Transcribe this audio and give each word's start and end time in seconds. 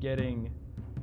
getting 0.00 0.50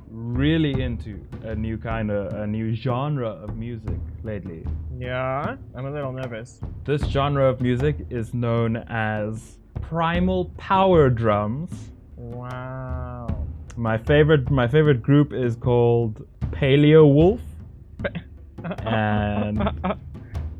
really 0.08 0.80
into 0.82 1.20
a 1.42 1.54
new 1.54 1.76
kind 1.76 2.10
of 2.10 2.32
a 2.34 2.46
new 2.46 2.74
genre 2.74 3.28
of 3.28 3.56
music 3.56 3.98
lately. 4.22 4.64
Yeah, 4.98 5.56
I'm 5.74 5.86
a 5.86 5.90
little 5.90 6.12
nervous. 6.12 6.60
This 6.84 7.02
genre 7.06 7.44
of 7.48 7.60
music 7.60 7.96
is 8.10 8.32
known 8.32 8.76
as 8.88 9.58
primal 9.82 10.46
power 10.56 11.10
drums. 11.10 11.90
Wow. 12.16 13.44
My 13.76 13.98
favorite 13.98 14.50
my 14.50 14.66
favorite 14.68 15.02
group 15.02 15.32
is 15.32 15.56
called 15.56 16.26
Paleo 16.50 17.12
Wolf 17.12 17.40
and 18.78 19.60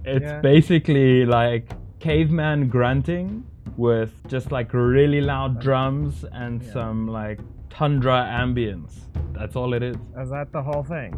it's 0.05 0.23
Yeah. 0.25 0.41
basically 0.41 1.25
like 1.25 1.71
caveman 1.99 2.69
grunting 2.69 3.45
with 3.77 4.13
just 4.29 4.53
like 4.53 4.73
really 4.75 5.21
loud 5.21 5.61
drums 5.61 6.25
and 6.33 6.63
Yeah. 6.63 6.73
some 6.73 7.09
like 7.09 7.41
tundra 7.77 8.27
ambience. 8.31 8.95
That's 9.33 9.55
all 9.55 9.75
it 9.75 9.83
is. 9.83 9.97
Is 10.19 10.31
that 10.31 10.51
the 10.51 10.63
whole 10.63 10.83
thing? 10.83 11.13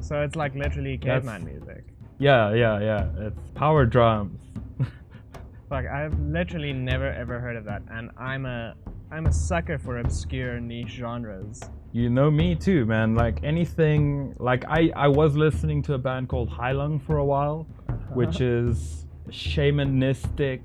So 0.00 0.22
it's 0.22 0.34
like 0.34 0.54
literally 0.56 0.96
That's- 0.96 1.22
caveman 1.22 1.44
music. 1.44 1.84
Yeah, 2.18 2.52
yeah, 2.52 2.80
yeah. 2.80 3.26
It's 3.26 3.50
power 3.54 3.86
drums. 3.86 4.40
Fuck, 5.68 5.86
I've 5.86 6.18
literally 6.18 6.72
never 6.72 7.06
ever 7.06 7.38
heard 7.38 7.56
of 7.56 7.64
that, 7.64 7.82
and 7.90 8.10
I'm 8.18 8.44
a 8.44 8.74
I'm 9.12 9.26
a 9.26 9.32
sucker 9.32 9.78
for 9.78 9.98
obscure 9.98 10.60
niche 10.60 10.90
genres. 10.98 11.60
You 11.92 12.10
know 12.10 12.30
me 12.30 12.56
too, 12.56 12.86
man. 12.86 13.14
Like 13.14 13.42
anything, 13.42 14.34
like 14.38 14.64
I, 14.68 14.92
I 14.94 15.08
was 15.08 15.36
listening 15.36 15.82
to 15.84 15.94
a 15.94 15.98
band 15.98 16.28
called 16.28 16.50
Heilung 16.50 17.00
for 17.00 17.18
a 17.18 17.24
while, 17.24 17.66
which 18.12 18.40
is 18.40 19.06
shamanistic, 19.28 20.60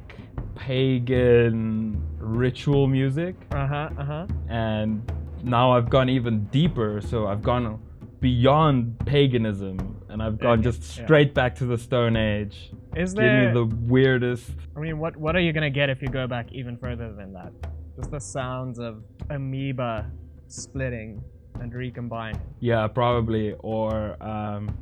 pagan 0.56 2.02
ritual 2.20 2.88
music. 2.88 3.36
Uh 3.52 3.68
huh. 3.68 3.90
Uh 3.98 4.06
huh. 4.06 4.28
And 4.50 5.12
now 5.46 5.72
I've 5.72 5.90
gone 5.90 6.10
even 6.10 6.46
deeper. 6.46 7.02
So 7.02 7.28
I've 7.28 7.42
gone 7.44 7.80
beyond 8.20 8.98
paganism 9.06 10.04
and 10.10 10.22
I've 10.22 10.40
gone 10.40 10.60
Yeah, 10.60 10.72
just 10.72 10.98
yeah. 10.98 11.06
straight 11.06 11.34
back 11.34 11.56
to 11.56 11.66
the 11.66 11.78
Stone 11.78 12.18
Age. 12.18 12.72
Is 12.96 13.14
Give 13.14 13.24
me 13.24 13.28
there? 13.30 13.54
the 13.54 13.66
weirdest. 13.66 14.50
I 14.76 14.80
mean, 14.80 14.98
what 15.00 15.16
what 15.18 15.36
are 15.36 15.40
you 15.42 15.54
gonna 15.54 15.70
get 15.70 15.90
if 15.90 16.02
you 16.02 16.08
go 16.08 16.28
back 16.28 16.52
even 16.52 16.78
further 16.78 17.14
than 17.14 17.34
that? 17.34 17.52
Just 17.96 18.12
the 18.12 18.20
sounds 18.20 18.80
of 18.80 19.04
amoeba 19.30 20.10
splitting 20.48 21.24
and 21.60 21.74
recombining. 21.74 22.40
Yeah, 22.60 22.88
probably. 22.88 23.54
Or, 23.60 24.22
um, 24.24 24.78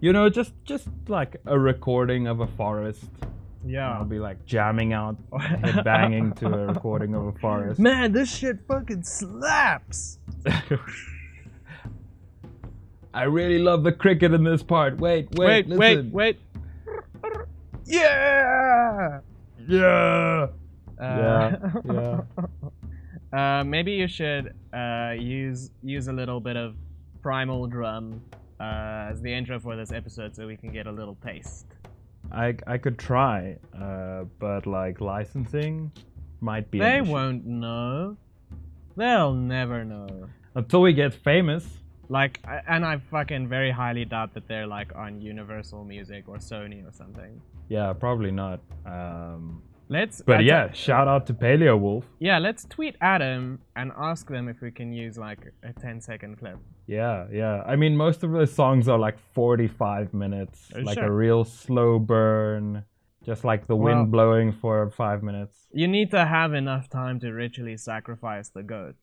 you 0.00 0.12
know, 0.12 0.28
just 0.28 0.52
just 0.64 0.88
like 1.08 1.36
a 1.46 1.58
recording 1.58 2.26
of 2.26 2.40
a 2.40 2.46
forest. 2.46 3.04
Yeah. 3.66 3.92
I'll 3.92 4.04
be 4.04 4.18
like 4.18 4.44
jamming 4.46 4.92
out, 4.92 5.16
banging 5.84 6.32
to 6.34 6.46
a 6.46 6.66
recording 6.66 7.14
of 7.14 7.26
a 7.26 7.32
forest. 7.32 7.80
Man, 7.80 8.12
this 8.12 8.34
shit 8.34 8.58
fucking 8.68 9.02
slaps. 9.02 10.18
I 13.14 13.22
really 13.24 13.58
love 13.58 13.82
the 13.82 13.92
cricket 13.92 14.32
in 14.34 14.44
this 14.44 14.62
part. 14.62 14.98
Wait, 14.98 15.28
wait, 15.36 15.66
Wait, 15.68 15.78
wait, 15.78 16.12
wait. 16.12 16.38
Yeah. 17.84 19.20
Yeah. 19.66 20.48
Uh, 20.98 21.02
Yeah, 21.02 21.70
yeah. 21.84 22.20
uh, 23.60 23.64
maybe 23.64 23.92
you 23.92 24.08
should 24.08 24.54
uh, 24.72 25.14
use 25.18 25.70
use 25.82 26.08
a 26.08 26.12
little 26.12 26.40
bit 26.40 26.56
of 26.56 26.74
primal 27.22 27.66
drum 27.66 28.20
uh, 28.60 29.08
as 29.10 29.20
the 29.22 29.32
intro 29.32 29.58
for 29.60 29.76
this 29.76 29.92
episode, 29.92 30.34
so 30.34 30.46
we 30.46 30.56
can 30.56 30.72
get 30.72 30.86
a 30.86 30.92
little 30.92 31.16
taste. 31.24 31.66
I 32.32 32.56
I 32.66 32.78
could 32.78 32.98
try, 32.98 33.56
uh, 33.78 34.24
but 34.38 34.66
like 34.66 35.00
licensing 35.00 35.90
might 36.40 36.70
be. 36.70 36.78
They 36.78 37.00
won't 37.00 37.46
know. 37.46 38.16
They'll 38.96 39.34
never 39.34 39.84
know. 39.84 40.28
until 40.54 40.80
we 40.82 40.92
get 40.92 41.12
famous. 41.14 41.66
Like, 42.08 42.40
and 42.68 42.84
I 42.84 42.98
fucking 42.98 43.48
very 43.48 43.70
highly 43.70 44.04
doubt 44.04 44.34
that 44.34 44.46
they're 44.46 44.66
like 44.66 44.94
on 44.94 45.20
Universal 45.20 45.84
Music 45.84 46.28
or 46.28 46.36
Sony 46.36 46.86
or 46.88 46.92
something. 46.92 47.40
Yeah, 47.68 47.92
probably 47.92 48.30
not. 48.30 48.60
Um, 48.86 49.62
Let's. 49.88 50.20
but 50.20 50.38
I 50.38 50.40
yeah, 50.40 50.72
shout 50.72 51.06
out 51.08 51.26
to 51.26 51.34
Paleo 51.34 51.78
Wolf. 51.78 52.04
Yeah, 52.18 52.38
let's 52.38 52.64
tweet 52.64 52.96
Adam 53.00 53.60
and 53.76 53.92
ask 53.96 54.28
them 54.28 54.48
if 54.48 54.60
we 54.60 54.70
can 54.72 54.92
use 54.92 55.16
like 55.16 55.38
a 55.62 55.72
10 55.72 56.00
second 56.00 56.38
clip. 56.38 56.58
Yeah, 56.88 57.26
yeah. 57.32 57.62
I 57.66 57.76
mean, 57.76 57.96
most 57.96 58.24
of 58.24 58.32
the 58.32 58.46
songs 58.46 58.88
are 58.88 58.98
like 58.98 59.18
45 59.34 60.12
minutes, 60.14 60.72
Uh, 60.74 60.80
like 60.82 60.98
sure. 60.98 61.06
a 61.06 61.10
real 61.12 61.44
slow 61.44 61.98
burn, 62.00 62.84
just 63.24 63.44
like 63.44 63.66
the 63.68 63.76
wind 63.76 63.98
Well- 63.98 64.06
blowing 64.06 64.52
for 64.52 64.90
five 64.90 65.22
minutes. 65.22 65.68
You 65.72 65.86
need 65.88 66.10
to 66.10 66.24
have 66.24 66.52
enough 66.54 66.88
time 66.88 67.20
to 67.20 67.30
ritually 67.32 67.76
sacrifice 67.76 68.48
the 68.48 68.62
goat 68.64 68.96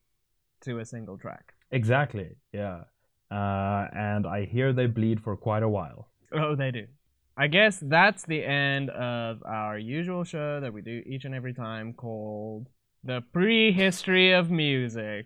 to 0.62 0.80
a 0.80 0.86
single 0.86 1.18
track. 1.18 1.54
Exactly. 1.72 2.36
Yeah. 2.52 2.84
Uh, 3.32 3.88
and 3.94 4.28
I 4.28 4.46
hear 4.46 4.74
they 4.74 4.88
bleed 4.88 5.22
for 5.22 5.36
quite 5.38 5.64
a 5.64 5.70
while. 5.70 6.10
Oh, 6.32 6.56
they 6.56 6.72
do. 6.72 6.88
I 7.36 7.48
guess 7.48 7.80
that's 7.82 8.24
the 8.24 8.44
end 8.44 8.92
of 8.92 9.42
our 9.44 9.78
usual 9.78 10.24
show 10.24 10.60
that 10.60 10.72
we 10.72 10.82
do 10.82 11.02
each 11.06 11.26
and 11.26 11.34
every 11.34 11.54
time 11.54 11.94
called 11.94 12.68
The 13.04 13.24
Prehistory 13.34 14.34
of 14.34 14.52
Music. 14.52 15.26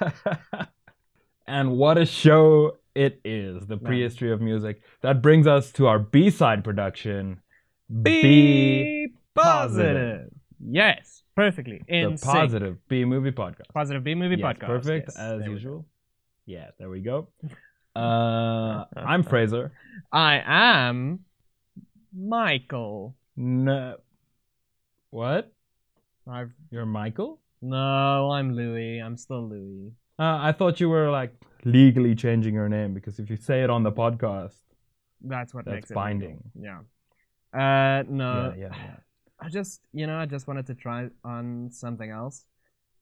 and 1.46 1.72
what 1.72 1.98
a 1.98 2.06
show 2.06 2.78
it 2.94 3.20
is, 3.24 3.66
the 3.66 3.76
prehistory 3.76 4.32
of 4.32 4.40
music. 4.40 4.80
That 5.02 5.20
brings 5.20 5.46
us 5.46 5.70
to 5.72 5.86
our 5.86 5.98
B 5.98 6.30
side 6.30 6.64
production. 6.64 7.40
B, 7.90 8.22
Be 8.22 9.08
positive. 9.34 10.30
Yes, 10.60 11.22
perfectly. 11.36 11.82
In 11.88 12.12
the 12.12 12.18
sync. 12.18 12.32
positive 12.32 12.88
B 12.88 13.04
movie 13.04 13.32
podcast. 13.32 13.68
Positive 13.74 14.02
B 14.02 14.14
movie 14.14 14.36
Yes, 14.36 14.56
podcast. 14.56 14.66
Perfect 14.66 15.10
Yes, 15.14 15.18
as 15.18 15.46
usual. 15.46 15.86
Yeah, 16.46 16.70
there 16.78 16.88
we 16.88 17.00
go. 17.00 17.28
Uh, 17.98 18.84
I'm 18.96 19.22
Fraser. 19.30 19.72
I 20.12 20.42
am 20.46 21.20
Michael. 22.16 23.16
No. 23.36 23.96
What? 25.10 25.52
I've 26.30 26.52
You're 26.70 26.86
Michael? 26.86 27.40
no, 27.60 28.30
I'm 28.30 28.54
Louis. 28.54 29.00
I'm 29.00 29.16
still 29.16 29.48
Louis. 29.48 29.92
Uh, 30.18 30.38
I 30.40 30.52
thought 30.52 30.78
you 30.80 30.88
were 30.88 31.10
like 31.10 31.32
legally 31.64 32.14
changing 32.14 32.54
your 32.54 32.68
name 32.68 32.94
because 32.94 33.18
if 33.18 33.28
you 33.30 33.36
say 33.36 33.62
it 33.64 33.70
on 33.70 33.82
the 33.82 33.92
podcast, 33.92 34.60
That's 35.20 35.52
what 35.52 35.64
That's 35.64 35.74
makes 35.74 35.90
it 35.90 35.94
binding. 35.94 36.38
Yeah. 36.54 36.80
Uh, 37.52 38.04
no. 38.08 38.52
yeah, 38.56 38.68
yeah, 38.68 38.76
yeah. 38.84 38.96
I 39.40 39.48
just, 39.48 39.80
you 39.92 40.06
know, 40.06 40.18
I 40.18 40.26
just 40.26 40.46
wanted 40.46 40.66
to 40.66 40.74
try 40.74 41.08
on 41.24 41.70
something 41.72 42.10
else, 42.10 42.44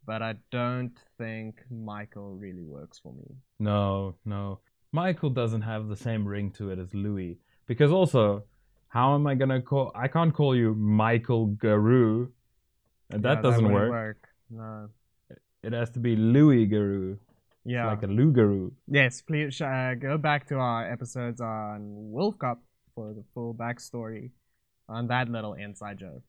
but 0.06 0.22
I 0.22 0.36
don't 0.50 0.96
think 1.18 1.56
Michael 1.70 2.36
really 2.36 2.64
works 2.64 2.98
for 2.98 3.12
me. 3.12 3.36
No, 3.58 4.14
no. 4.24 4.60
Michael 4.92 5.30
doesn't 5.30 5.62
have 5.62 5.88
the 5.88 5.96
same 5.96 6.26
ring 6.26 6.50
to 6.52 6.70
it 6.70 6.78
as 6.78 6.94
Louis. 6.94 7.38
Because 7.66 7.90
also, 7.90 8.44
how 8.88 9.14
am 9.14 9.26
I 9.26 9.34
gonna 9.34 9.60
call? 9.60 9.92
I 9.94 10.08
can't 10.08 10.32
call 10.32 10.56
you 10.56 10.74
Michael 10.74 11.46
Garou. 11.46 12.32
And 13.10 13.22
Yeah, 13.22 13.34
that 13.34 13.42
doesn't 13.42 13.64
wouldn't 13.64 13.90
work. 13.90 14.28
No. 14.50 14.88
It 15.62 15.72
has 15.72 15.90
to 15.90 15.98
be 15.98 16.16
Louis 16.16 16.66
Garou. 16.66 17.18
Yeah. 17.64 17.88
Like 17.88 18.04
a 18.04 18.06
Lou 18.06 18.30
Garou. 18.30 18.72
Yes, 18.86 19.20
please 19.20 19.60
uh, 19.60 19.94
go 19.98 20.16
back 20.16 20.46
to 20.48 20.54
our 20.56 20.90
episodes 20.90 21.40
on 21.40 22.12
WolfCop 22.14 22.58
for 22.94 23.12
the 23.12 23.24
full 23.34 23.54
backstory 23.54 24.30
on 24.88 25.08
that 25.08 25.28
little 25.28 25.54
inside 25.54 25.98
joke. 25.98 26.22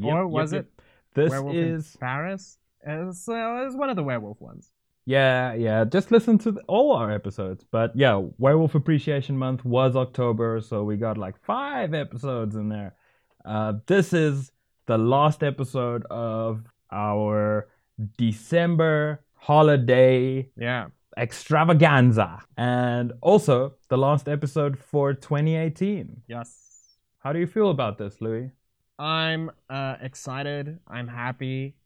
Yep, 0.00 0.12
or 0.12 0.26
was 0.26 0.52
yep. 0.54 0.62
it 0.62 0.82
This 1.14 1.30
Werewolf 1.30 1.56
is 1.56 1.96
Paris? 2.00 2.58
Uh, 2.86 3.12
so 3.12 3.34
it 3.34 3.66
was 3.66 3.76
one 3.76 3.90
of 3.90 3.96
the 3.96 4.02
werewolf 4.02 4.40
ones. 4.40 4.70
Yeah, 5.08 5.54
yeah. 5.54 5.84
Just 5.86 6.10
listen 6.10 6.36
to 6.40 6.52
the, 6.52 6.60
all 6.68 6.92
our 6.92 7.10
episodes. 7.10 7.64
But 7.70 7.96
yeah, 7.96 8.20
Werewolf 8.36 8.74
Appreciation 8.74 9.38
Month 9.38 9.64
was 9.64 9.96
October, 9.96 10.60
so 10.60 10.84
we 10.84 10.98
got 10.98 11.16
like 11.16 11.42
five 11.42 11.94
episodes 11.94 12.54
in 12.56 12.68
there. 12.68 12.94
Uh, 13.42 13.72
this 13.86 14.12
is 14.12 14.52
the 14.84 14.98
last 14.98 15.42
episode 15.42 16.04
of 16.10 16.62
our 16.92 17.68
December 18.18 19.24
holiday 19.32 20.46
Yeah. 20.58 20.88
extravaganza, 21.16 22.40
and 22.58 23.14
also 23.22 23.76
the 23.88 23.96
last 23.96 24.28
episode 24.28 24.78
for 24.78 25.14
2018. 25.14 26.20
Yes. 26.28 26.98
How 27.20 27.32
do 27.32 27.38
you 27.38 27.46
feel 27.46 27.70
about 27.70 27.96
this, 27.96 28.20
Louis? 28.20 28.50
I'm 28.98 29.50
uh, 29.70 29.96
excited. 30.02 30.80
I'm 30.86 31.08
happy. 31.08 31.76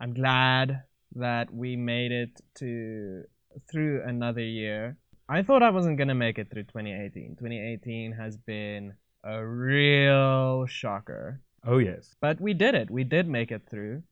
I'm 0.00 0.14
glad 0.14 0.82
that 1.16 1.52
we 1.52 1.76
made 1.76 2.12
it 2.12 2.40
to 2.56 3.24
through 3.70 4.02
another 4.06 4.40
year. 4.42 4.96
I 5.28 5.42
thought 5.42 5.62
I 5.62 5.70
wasn't 5.70 5.98
gonna 5.98 6.14
make 6.14 6.38
it 6.38 6.50
through 6.50 6.64
2018. 6.64 7.36
2018 7.38 8.12
has 8.12 8.36
been 8.36 8.94
a 9.24 9.44
real 9.44 10.66
shocker, 10.66 11.40
Oh 11.64 11.78
yes. 11.78 12.14
but 12.20 12.40
we 12.40 12.54
did 12.54 12.74
it. 12.74 12.90
We 12.90 13.04
did 13.04 13.28
make 13.28 13.50
it 13.52 13.62
through. 13.70 14.02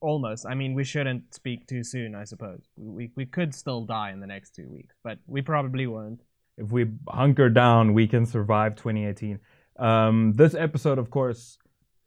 Almost. 0.00 0.46
I 0.46 0.54
mean, 0.54 0.74
we 0.74 0.84
shouldn't 0.84 1.34
speak 1.34 1.66
too 1.66 1.82
soon. 1.82 2.14
I 2.14 2.24
suppose 2.24 2.60
we 2.76 3.10
we 3.16 3.26
could 3.26 3.54
still 3.54 3.84
die 3.84 4.12
in 4.12 4.20
the 4.20 4.26
next 4.28 4.54
two 4.54 4.68
weeks, 4.68 4.94
but 5.02 5.18
we 5.26 5.42
probably 5.42 5.86
won't. 5.86 6.20
if 6.56 6.70
we 6.70 6.86
hunker 7.08 7.48
down, 7.48 7.94
we 7.94 8.06
can 8.06 8.24
survive 8.26 8.76
2018. 8.76 9.38
Um, 9.78 10.32
this 10.34 10.54
episode, 10.54 10.98
of 10.98 11.10
course, 11.10 11.58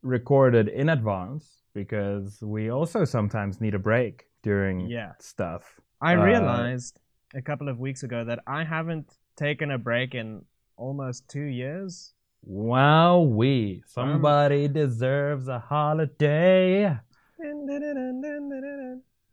recorded 0.02 0.68
in 0.68 0.90
advance 0.90 1.62
because 1.74 2.42
we 2.42 2.70
also 2.70 3.06
sometimes 3.06 3.62
need 3.62 3.74
a 3.76 3.80
break 3.80 4.26
during 4.44 4.90
Yeah. 4.90 5.14
stuff. 5.20 5.80
I 6.02 6.16
Uh, 6.16 6.24
realized 6.24 7.00
a 7.36 7.42
couple 7.42 7.70
of 7.70 7.80
weeks 7.80 8.04
ago 8.04 8.24
that 8.26 8.40
I 8.48 8.64
haven't 8.64 9.18
taken 9.36 9.72
a 9.72 9.78
break 9.78 10.16
in 10.16 10.46
almost 10.76 11.30
two 11.30 11.46
years. 11.46 12.14
Wow, 12.44 13.22
we 13.22 13.84
somebody 13.86 14.68
deserves 14.68 15.48
a 15.48 15.60
holiday. 15.60 16.98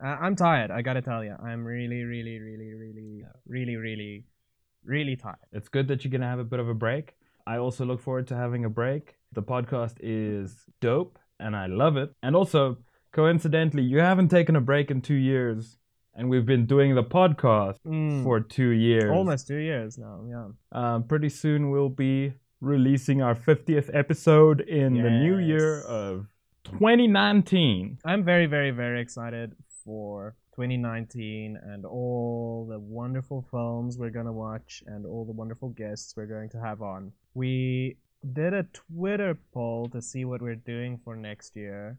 Uh, 0.00 0.05
I'm 0.05 0.37
tired. 0.37 0.71
I 0.71 0.82
gotta 0.82 1.03
tell 1.03 1.25
you, 1.25 1.35
I'm 1.43 1.64
really, 1.64 2.05
really, 2.05 2.38
really, 2.38 2.73
really, 2.75 3.25
really, 3.47 3.76
really, 3.76 4.25
really 4.85 5.17
tired. 5.17 5.37
It's 5.53 5.69
good 5.69 5.88
that 5.88 6.05
you're 6.05 6.12
gonna 6.12 6.29
have 6.29 6.38
a 6.38 6.44
bit 6.44 6.61
of 6.61 6.69
a 6.69 6.75
break. 6.75 7.17
I 7.47 7.56
also 7.59 7.85
look 7.85 8.00
forward 8.00 8.26
to 8.29 8.37
having 8.37 8.64
a 8.64 8.71
break. 8.71 9.18
The 9.32 9.42
podcast 9.42 9.94
is 10.00 10.64
dope, 10.80 11.19
and 11.38 11.54
I 11.54 11.66
love 11.66 11.96
it. 11.96 12.10
And 12.22 12.34
also, 12.34 12.78
coincidentally, 13.12 13.82
you 13.82 13.98
haven't 14.00 14.28
taken 14.28 14.56
a 14.56 14.60
break 14.60 14.90
in 14.90 15.00
two 15.02 15.14
years, 15.14 15.76
and 16.14 16.30
we've 16.30 16.46
been 16.46 16.66
doing 16.66 16.94
the 16.94 17.04
podcast 17.04 17.76
Mm, 17.86 18.22
for 18.25 18.40
two 18.40 18.70
years. 18.70 19.10
almost 19.10 19.46
two 19.46 19.58
years 19.58 19.98
now. 19.98 20.25
Yeah. 20.28 20.48
Um, 20.72 21.04
pretty 21.04 21.28
soon 21.28 21.70
we'll 21.70 21.90
be 21.90 22.32
releasing 22.60 23.22
our 23.22 23.34
50th 23.34 23.90
episode 23.94 24.60
in 24.62 24.94
the 24.94 25.10
new 25.10 25.38
year 25.38 25.82
of 25.82 26.26
2019. 26.64 27.98
I'm 28.04 28.25
very, 28.25 28.46
very, 28.46 28.70
very 28.70 29.00
excited 29.00 29.54
for 29.84 30.34
2019 30.56 31.56
and 31.62 31.84
all 31.86 32.66
the 32.69 32.78
wonderful 32.80 33.46
films 33.50 33.96
we're 33.96 34.10
going 34.10 34.26
to 34.26 34.32
watch 34.32 34.82
and 34.86 35.06
all 35.06 35.25
the 35.25 35.32
wonderful 35.32 35.69
guests 35.69 36.14
we're 36.16 36.26
going 36.26 36.48
to 36.50 36.58
have 36.60 36.82
on. 36.82 37.12
We 37.34 37.96
did 38.32 38.54
a 38.54 38.64
Twitter 38.64 39.38
poll 39.52 39.88
to 39.90 40.00
see 40.00 40.25
what 40.25 40.40
we're 40.40 40.54
doing 40.75 41.00
for 41.04 41.16
next 41.16 41.56
year, 41.56 41.98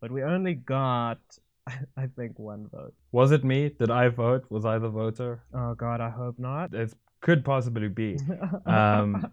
but 0.00 0.10
we 0.10 0.22
only 0.22 0.54
got, 0.54 1.18
I 1.96 2.06
think, 2.16 2.38
one 2.38 2.68
vote. 2.68 2.94
Was 3.12 3.30
it 3.32 3.44
me? 3.44 3.68
Did 3.70 3.90
I 3.90 4.08
vote? 4.08 4.44
Was 4.50 4.64
I 4.64 4.78
the 4.78 4.88
voter? 4.88 5.42
Oh, 5.54 5.74
God, 5.74 6.00
I 6.00 6.10
hope 6.10 6.38
not. 6.38 6.74
It 6.74 6.92
could 7.20 7.44
possibly 7.44 7.88
be. 7.88 8.18
Um, 8.66 9.30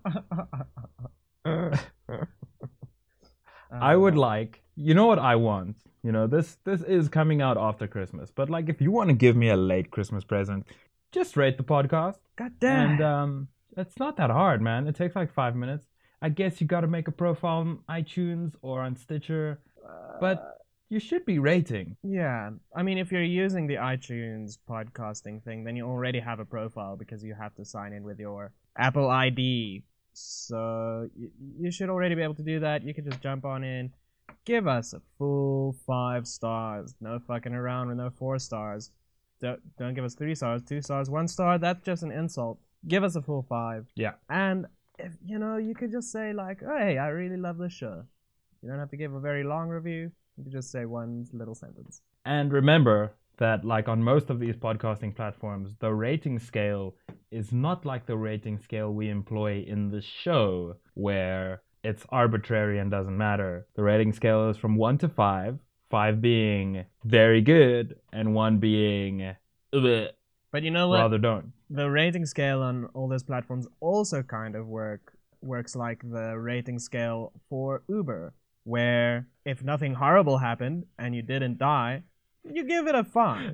I 3.71 3.95
would 3.95 4.15
Uh, 4.15 4.19
like, 4.19 4.61
you 4.75 4.93
know 4.93 5.05
what 5.05 5.19
I 5.19 5.35
want? 5.35 5.77
You 6.03 6.11
know, 6.11 6.27
this 6.27 6.57
this 6.63 6.81
is 6.83 7.09
coming 7.09 7.41
out 7.41 7.57
after 7.57 7.87
Christmas, 7.87 8.31
but 8.31 8.49
like 8.49 8.69
if 8.69 8.79
you 8.81 8.91
want 8.91 9.09
to 9.09 9.15
give 9.15 9.35
me 9.35 9.49
a 9.49 9.57
late 9.57 9.89
Christmas 9.91 10.23
present, 10.23 10.65
just 11.11 11.35
rate 11.35 11.57
the 11.57 11.63
podcast. 11.63 12.19
God 12.35 12.53
damn. 12.59 12.91
And 12.91 13.01
um 13.01 13.47
it's 13.77 13.97
not 13.99 14.15
that 14.17 14.29
hard, 14.29 14.61
man. 14.61 14.87
It 14.87 14.95
takes 14.95 15.15
like 15.15 15.33
5 15.33 15.55
minutes. 15.55 15.85
I 16.21 16.29
guess 16.29 16.61
you 16.61 16.67
got 16.67 16.81
to 16.81 16.87
make 16.87 17.07
a 17.07 17.11
profile 17.11 17.59
on 17.59 17.79
iTunes 17.89 18.53
or 18.61 18.81
on 18.81 18.95
Stitcher, 18.95 19.59
but 20.19 20.37
uh, 20.37 20.51
you 20.89 20.99
should 20.99 21.25
be 21.25 21.39
rating. 21.39 21.97
Yeah, 22.03 22.51
I 22.75 22.83
mean, 22.83 22.97
if 22.97 23.11
you're 23.11 23.23
using 23.23 23.67
the 23.67 23.75
iTunes 23.75 24.57
podcasting 24.69 25.43
thing, 25.43 25.63
then 25.63 25.75
you 25.75 25.85
already 25.85 26.19
have 26.19 26.39
a 26.39 26.45
profile 26.45 26.95
because 26.95 27.23
you 27.23 27.35
have 27.39 27.55
to 27.55 27.65
sign 27.65 27.93
in 27.93 28.03
with 28.03 28.19
your 28.19 28.51
Apple 28.77 29.09
ID. 29.09 29.83
So 30.13 31.09
you, 31.15 31.31
you 31.59 31.71
should 31.71 31.89
already 31.89 32.15
be 32.15 32.21
able 32.21 32.35
to 32.35 32.43
do 32.43 32.59
that. 32.61 32.83
You 32.83 32.93
can 32.93 33.03
just 33.03 33.21
jump 33.21 33.45
on 33.45 33.63
in, 33.63 33.91
give 34.45 34.67
us 34.67 34.93
a 34.93 35.01
full 35.17 35.75
five 35.85 36.27
stars. 36.27 36.95
No 37.01 37.19
fucking 37.19 37.53
around 37.53 37.89
with 37.89 37.97
no 37.97 38.09
four 38.09 38.39
stars. 38.39 38.91
Don't, 39.41 39.59
don't 39.77 39.93
give 39.93 40.05
us 40.05 40.15
three 40.15 40.35
stars, 40.35 40.61
two 40.63 40.81
stars, 40.81 41.09
one 41.09 41.27
star. 41.27 41.57
That's 41.57 41.83
just 41.83 42.03
an 42.03 42.11
insult. 42.11 42.59
Give 42.87 43.03
us 43.03 43.15
a 43.15 43.21
full 43.21 43.45
five. 43.49 43.87
Yeah. 43.95 44.13
And 44.29 44.67
if 44.99 45.13
you 45.25 45.39
know, 45.39 45.57
you 45.57 45.75
could 45.75 45.91
just 45.91 46.11
say 46.11 46.33
like, 46.33 46.61
oh, 46.63 46.77
"Hey, 46.77 46.97
I 46.97 47.07
really 47.07 47.37
love 47.37 47.57
this 47.57 47.73
show." 47.73 48.03
You 48.61 48.69
don't 48.69 48.79
have 48.79 48.91
to 48.91 48.97
give 48.97 49.13
a 49.13 49.19
very 49.19 49.43
long 49.43 49.69
review. 49.69 50.11
You 50.37 50.43
could 50.43 50.53
just 50.53 50.71
say 50.71 50.85
one 50.85 51.27
little 51.33 51.55
sentence. 51.55 52.01
And 52.25 52.51
remember 52.51 53.13
that, 53.37 53.63
like 53.63 53.87
on 53.87 54.01
most 54.03 54.29
of 54.29 54.39
these 54.39 54.55
podcasting 54.55 55.15
platforms, 55.15 55.75
the 55.79 55.93
rating 55.93 56.39
scale 56.39 56.95
is 57.31 57.51
not 57.51 57.85
like 57.85 58.05
the 58.05 58.17
rating 58.17 58.57
scale 58.59 58.91
we 58.93 59.09
employ 59.09 59.63
in 59.67 59.91
the 59.91 60.01
show, 60.01 60.75
where 60.93 61.61
it's 61.83 62.05
arbitrary 62.09 62.79
and 62.79 62.89
doesn't 62.89 63.17
matter. 63.17 63.67
The 63.75 63.83
rating 63.83 64.13
scale 64.13 64.49
is 64.49 64.57
from 64.57 64.75
one 64.75 64.97
to 64.99 65.09
five, 65.09 65.59
five 65.89 66.21
being 66.21 66.85
very 67.03 67.41
good, 67.41 67.99
and 68.11 68.33
one 68.33 68.57
being 68.57 69.35
"Ugh," 69.73 70.07
But 70.55 70.63
you 70.63 70.71
know 70.71 70.87
what? 70.87 70.99
rather 70.99 71.17
don't. 71.17 71.51
the 71.69 71.89
rating 71.89 72.25
scale 72.25 72.61
on 72.69 72.85
all 72.93 73.07
those 73.09 73.23
platforms 73.31 73.67
also 73.81 74.23
kind 74.23 74.55
of 74.55 74.67
work 74.67 75.03
works 75.41 75.75
like 75.75 75.99
the 76.17 76.27
rating 76.51 76.79
scale 76.79 77.33
for 77.49 77.83
Uber, 77.89 78.33
where 78.63 79.27
if 79.43 79.57
nothing 79.71 79.93
horrible 79.95 80.37
happened 80.37 80.85
and 80.97 81.09
you 81.13 81.23
didn't 81.33 81.57
die, 81.57 82.03
you 82.55 82.63
give 82.63 82.87
it 82.87 82.95
a 82.95 83.03
five. 83.03 83.53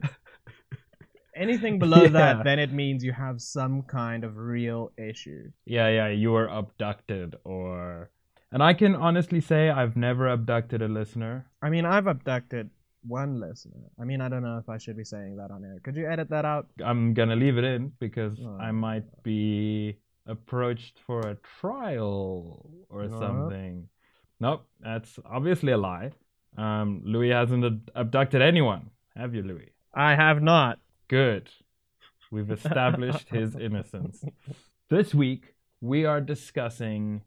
Anything 1.36 1.80
below 1.80 2.03
Yeah. 2.03 2.09
that, 2.19 2.44
then 2.44 2.59
it 2.59 2.71
means 2.71 3.03
you 3.03 3.13
have 3.13 3.42
some 3.42 3.81
kind 3.81 4.24
of 4.24 4.38
real 4.38 4.92
issue. 4.95 5.50
Yeah, 5.65 5.88
yeah, 5.98 6.09
you 6.09 6.31
were 6.31 6.48
abducted, 6.48 7.36
or. 7.44 8.12
And 8.51 8.62
I 8.62 8.74
can 8.74 8.94
honestly 8.95 9.42
say 9.42 9.69
I've 9.69 9.95
never 9.95 10.27
abducted 10.27 10.81
a 10.83 10.88
listener. 11.00 11.48
I 11.63 11.69
mean, 11.71 11.86
I've 11.86 12.06
abducted 12.06 12.69
one 13.07 13.39
listener. 13.39 13.89
I 14.00 14.03
mean, 14.03 14.21
I 14.21 14.30
don't 14.30 14.44
know 14.44 14.57
if 14.57 14.69
I 14.69 14.77
should 14.77 14.95
be 14.98 15.03
saying 15.03 15.38
that 15.38 15.51
on 15.51 15.63
air. 15.63 15.80
Could 15.83 15.95
you 15.95 16.07
edit 16.07 16.30
that 16.30 16.45
out? 16.45 16.68
I'm 16.83 17.13
gonna 17.13 17.36
leave 17.36 17.57
it 17.57 17.63
in 17.63 17.92
because 18.00 18.39
Oh. 18.39 18.57
I 18.59 18.71
might 18.71 19.24
be 19.24 19.98
approached 20.27 21.00
for 21.06 21.19
a 21.21 21.36
trial 21.59 22.69
or 22.89 23.09
something. 23.09 23.88
Nope, 24.39 24.65
that's 24.80 25.19
obviously 25.25 25.71
a 25.71 25.77
lie. 25.77 26.12
Um, 26.57 27.01
Louis 27.06 27.30
hasn't 27.30 27.63
ad- 27.65 27.92
abducted 27.95 28.42
anyone, 28.42 28.89
have 29.15 29.33
you, 29.36 29.42
Louis? 29.44 29.71
I 29.94 30.15
have 30.15 30.42
not. 30.42 30.80
Good. 31.07 31.50
We've 32.31 32.51
established 32.59 33.30
his 33.30 33.56
innocence. 33.56 34.24
This 34.89 35.13
week 35.13 35.56
we 35.81 36.06
are 36.06 36.21
discussing 36.21 37.21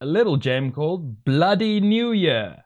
a 0.00 0.06
little 0.06 0.36
gem 0.36 0.72
called 0.72 1.24
Bloody 1.24 1.80
New 1.80 2.12
Year. 2.12 2.64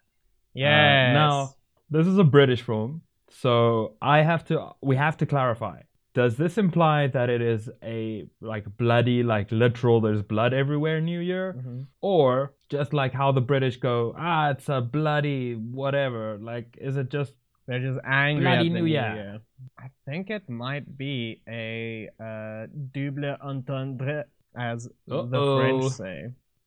Yes. 0.55 1.15
now- 1.15 1.55
This 1.93 2.07
is 2.07 2.19
a 2.19 2.25
British 2.25 2.63
film, 2.63 3.03
so 3.29 3.97
I 4.01 4.19
have 4.31 4.43
to 4.47 4.55
we 4.81 4.97
have 4.97 5.17
to 5.19 5.27
clarify. 5.27 5.79
Does 6.15 6.37
this 6.37 6.59
imply 6.59 7.07
that 7.17 7.29
it 7.31 7.41
is 7.55 7.71
a 7.83 8.27
like 8.41 8.65
bloody, 8.77 9.23
like 9.23 9.49
literal 9.51 10.01
there's 10.01 10.23
blood 10.23 10.53
everywhere 10.63 11.01
New 11.01 11.21
Year? 11.21 11.47
Mhm. 11.59 11.87
Or 12.01 12.55
just 12.69 12.93
like 13.01 13.13
how 13.21 13.33
the 13.33 13.41
British 13.53 13.77
go, 13.79 14.15
ah, 14.19 14.51
it's 14.53 14.69
a 14.69 14.81
bloody 14.81 15.55
whatever. 15.55 16.39
Like, 16.51 16.69
is 16.89 16.97
it 16.97 17.09
just 17.11 17.35
They're 17.67 17.79
just 17.91 18.01
angry 18.05 18.45
Bloody 18.45 18.59
at 18.59 18.63
the 18.65 18.69
New 18.71 18.81
New 18.83 18.93
Year. 18.99 19.15
Year. 19.15 19.39
I 19.79 19.87
think 20.07 20.31
it 20.31 20.49
might 20.49 20.87
be 20.99 21.41
a 21.49 22.09
uh, 22.29 22.67
double 22.97 23.37
entendre, 23.41 24.25
as 24.57 24.89
the 25.07 25.17
Uh-oh. 25.17 25.59
French 25.61 25.85
say. 25.95 26.19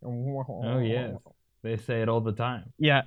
Oh, 0.05 0.79
yes. 0.79 1.17
they 1.63 1.75
say 1.77 2.01
it 2.01 2.07
all 2.09 2.21
the 2.21 2.31
time? 2.47 2.71
Yeah. 2.89 3.01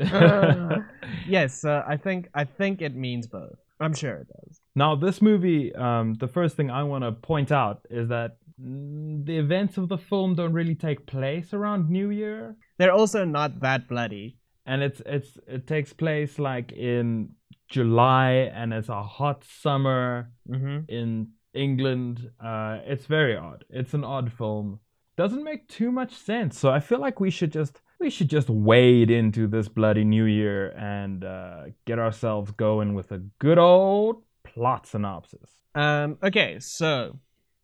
yes, 1.28 1.64
uh, 1.64 1.82
I 1.86 1.96
think 1.96 2.28
I 2.34 2.44
think 2.44 2.82
it 2.82 2.94
means 2.94 3.26
both. 3.26 3.58
I'm 3.80 3.94
sure 3.94 4.16
it 4.16 4.28
does. 4.28 4.60
Now, 4.74 4.94
this 4.94 5.22
movie, 5.22 5.74
um, 5.74 6.14
the 6.14 6.28
first 6.28 6.56
thing 6.56 6.70
I 6.70 6.82
want 6.82 7.02
to 7.04 7.12
point 7.12 7.50
out 7.50 7.80
is 7.90 8.08
that 8.08 8.36
mm, 8.60 9.24
the 9.24 9.38
events 9.38 9.78
of 9.78 9.88
the 9.88 9.96
film 9.98 10.34
don't 10.34 10.52
really 10.52 10.74
take 10.74 11.06
place 11.06 11.54
around 11.54 11.88
New 11.88 12.10
Year, 12.10 12.56
They're 12.78 12.92
also 12.92 13.24
not 13.24 13.60
that 13.60 13.88
bloody. 13.88 14.36
and 14.66 14.82
it's 14.82 15.00
it's 15.06 15.38
it 15.46 15.66
takes 15.66 15.92
place 15.94 16.38
like 16.38 16.72
in 16.72 17.30
July, 17.68 18.50
and 18.54 18.72
it's 18.72 18.88
a 18.88 19.02
hot 19.02 19.44
summer 19.44 20.30
Mm-hmm. 20.48 20.78
in 20.88 21.28
England. 21.54 22.30
Uh, 22.44 22.78
it's 22.84 23.06
very 23.06 23.36
odd. 23.36 23.64
It's 23.70 23.94
an 23.94 24.04
odd 24.04 24.32
film. 24.32 24.80
Doesn't 25.16 25.44
make 25.44 25.68
too 25.68 25.90
much 25.92 26.12
sense. 26.14 26.58
So 26.58 26.70
I 26.70 26.80
feel 26.80 26.98
like 27.00 27.20
we 27.20 27.30
should 27.30 27.52
just 27.52 27.80
we 28.00 28.10
should 28.10 28.28
just 28.28 28.48
wade 28.48 29.10
into 29.10 29.46
this 29.46 29.68
bloody 29.68 30.04
New 30.04 30.24
Year 30.24 30.70
and 30.70 31.22
uh, 31.22 31.64
get 31.86 31.98
ourselves 31.98 32.50
going 32.52 32.94
with 32.94 33.12
a 33.12 33.18
good 33.38 33.58
old 33.58 34.22
plot 34.42 34.86
synopsis. 34.86 35.50
Um, 35.74 36.16
okay, 36.22 36.58
so 36.60 37.18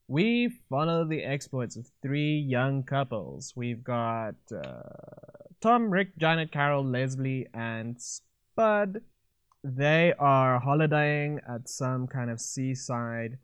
we 0.08 0.50
follow 0.68 1.04
the 1.04 1.24
exploits 1.24 1.76
of 1.76 1.88
three 2.02 2.36
young 2.38 2.82
couples. 2.82 3.54
We've 3.56 3.82
got 3.82 4.34
uh, 4.54 4.82
Tom, 5.60 5.90
Rick, 5.90 6.18
Janet, 6.18 6.52
Carol, 6.52 6.84
Leslie, 6.84 7.46
and 7.54 7.96
Spud. 8.00 9.00
They 9.64 10.12
are 10.18 10.60
holidaying 10.60 11.40
at 11.48 11.68
some 11.68 12.06
kind 12.06 12.30
of 12.30 12.40
seaside 12.40 13.38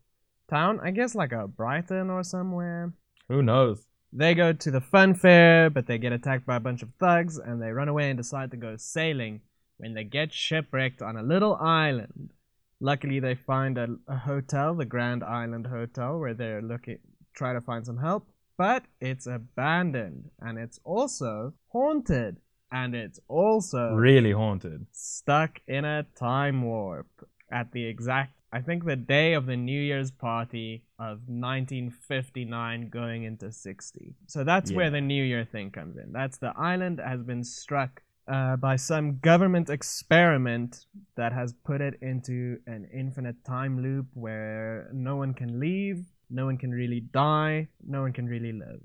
town, 0.48 0.78
I 0.82 0.90
guess 0.90 1.14
like 1.14 1.32
a 1.32 1.48
Brighton 1.48 2.10
or 2.10 2.22
somewhere. 2.22 2.92
Who 3.28 3.42
knows? 3.42 3.86
They 4.12 4.34
go 4.34 4.52
to 4.52 4.70
the 4.70 4.80
fun 4.80 5.14
fair, 5.14 5.70
but 5.70 5.86
they 5.86 5.96
get 5.98 6.12
attacked 6.12 6.44
by 6.46 6.56
a 6.56 6.60
bunch 6.60 6.82
of 6.82 6.90
thugs 7.00 7.38
and 7.38 7.62
they 7.62 7.70
run 7.70 7.88
away 7.88 8.10
and 8.10 8.16
decide 8.18 8.50
to 8.50 8.56
go 8.56 8.76
sailing 8.76 9.40
when 9.78 9.94
they 9.94 10.04
get 10.04 10.32
shipwrecked 10.32 11.00
on 11.00 11.16
a 11.16 11.22
little 11.22 11.56
island. 11.56 12.30
Luckily, 12.78 13.20
they 13.20 13.34
find 13.34 13.78
a, 13.78 13.96
a 14.08 14.16
hotel, 14.16 14.74
the 14.74 14.84
Grand 14.84 15.22
Island 15.24 15.66
Hotel, 15.66 16.18
where 16.18 16.34
they're 16.34 16.60
looking, 16.60 16.98
try 17.34 17.52
to 17.52 17.60
find 17.60 17.86
some 17.86 17.98
help. 17.98 18.26
But 18.58 18.84
it's 19.00 19.26
abandoned 19.26 20.30
and 20.40 20.58
it's 20.58 20.78
also 20.84 21.54
haunted 21.68 22.36
and 22.70 22.94
it's 22.94 23.18
also 23.28 23.94
Really 23.94 24.32
haunted. 24.32 24.86
stuck 24.92 25.60
in 25.66 25.84
a 25.84 26.04
time 26.16 26.62
warp 26.62 27.06
at 27.50 27.72
the 27.72 27.86
exact 27.86 28.34
I 28.54 28.60
think 28.60 28.84
the 28.84 28.96
day 28.96 29.32
of 29.32 29.46
the 29.46 29.56
New 29.56 29.80
Year's 29.80 30.10
party 30.10 30.84
of 30.98 31.20
1959 31.26 32.88
going 32.90 33.24
into 33.24 33.50
60. 33.50 34.14
So 34.26 34.44
that's 34.44 34.70
Yeah. 34.70 34.76
where 34.76 34.90
the 34.90 35.00
New 35.00 35.24
Year 35.24 35.44
thing 35.44 35.70
comes 35.70 35.96
in. 35.96 36.12
That's 36.12 36.38
the 36.38 36.52
island 36.56 37.00
has 37.00 37.22
been 37.22 37.44
struck 37.44 38.02
uh, 38.28 38.56
by 38.56 38.76
some 38.76 39.18
government 39.18 39.68
experiment 39.68 40.86
that 41.16 41.32
has 41.32 41.52
put 41.64 41.80
it 41.80 41.94
into 42.02 42.58
an 42.66 42.88
infinite 42.92 43.42
time 43.44 43.82
loop 43.82 44.06
where 44.14 44.88
no 44.92 45.16
one 45.16 45.34
can 45.34 45.58
leave, 45.58 46.04
no 46.30 46.44
one 46.46 46.56
can 46.56 46.70
really 46.70 47.00
die, 47.00 47.68
no 47.86 48.00
one 48.02 48.12
can 48.12 48.26
really 48.26 48.52
live. 48.52 48.80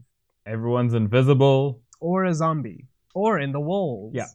Everyone's 0.45 0.93
invisible. 0.95 1.81
Or 1.99 2.25
a 2.25 2.33
zombie. 2.33 2.85
Or 3.13 3.39
in 3.39 3.51
the 3.51 3.59
walls. 3.59 4.13
Yeah. 4.15 4.27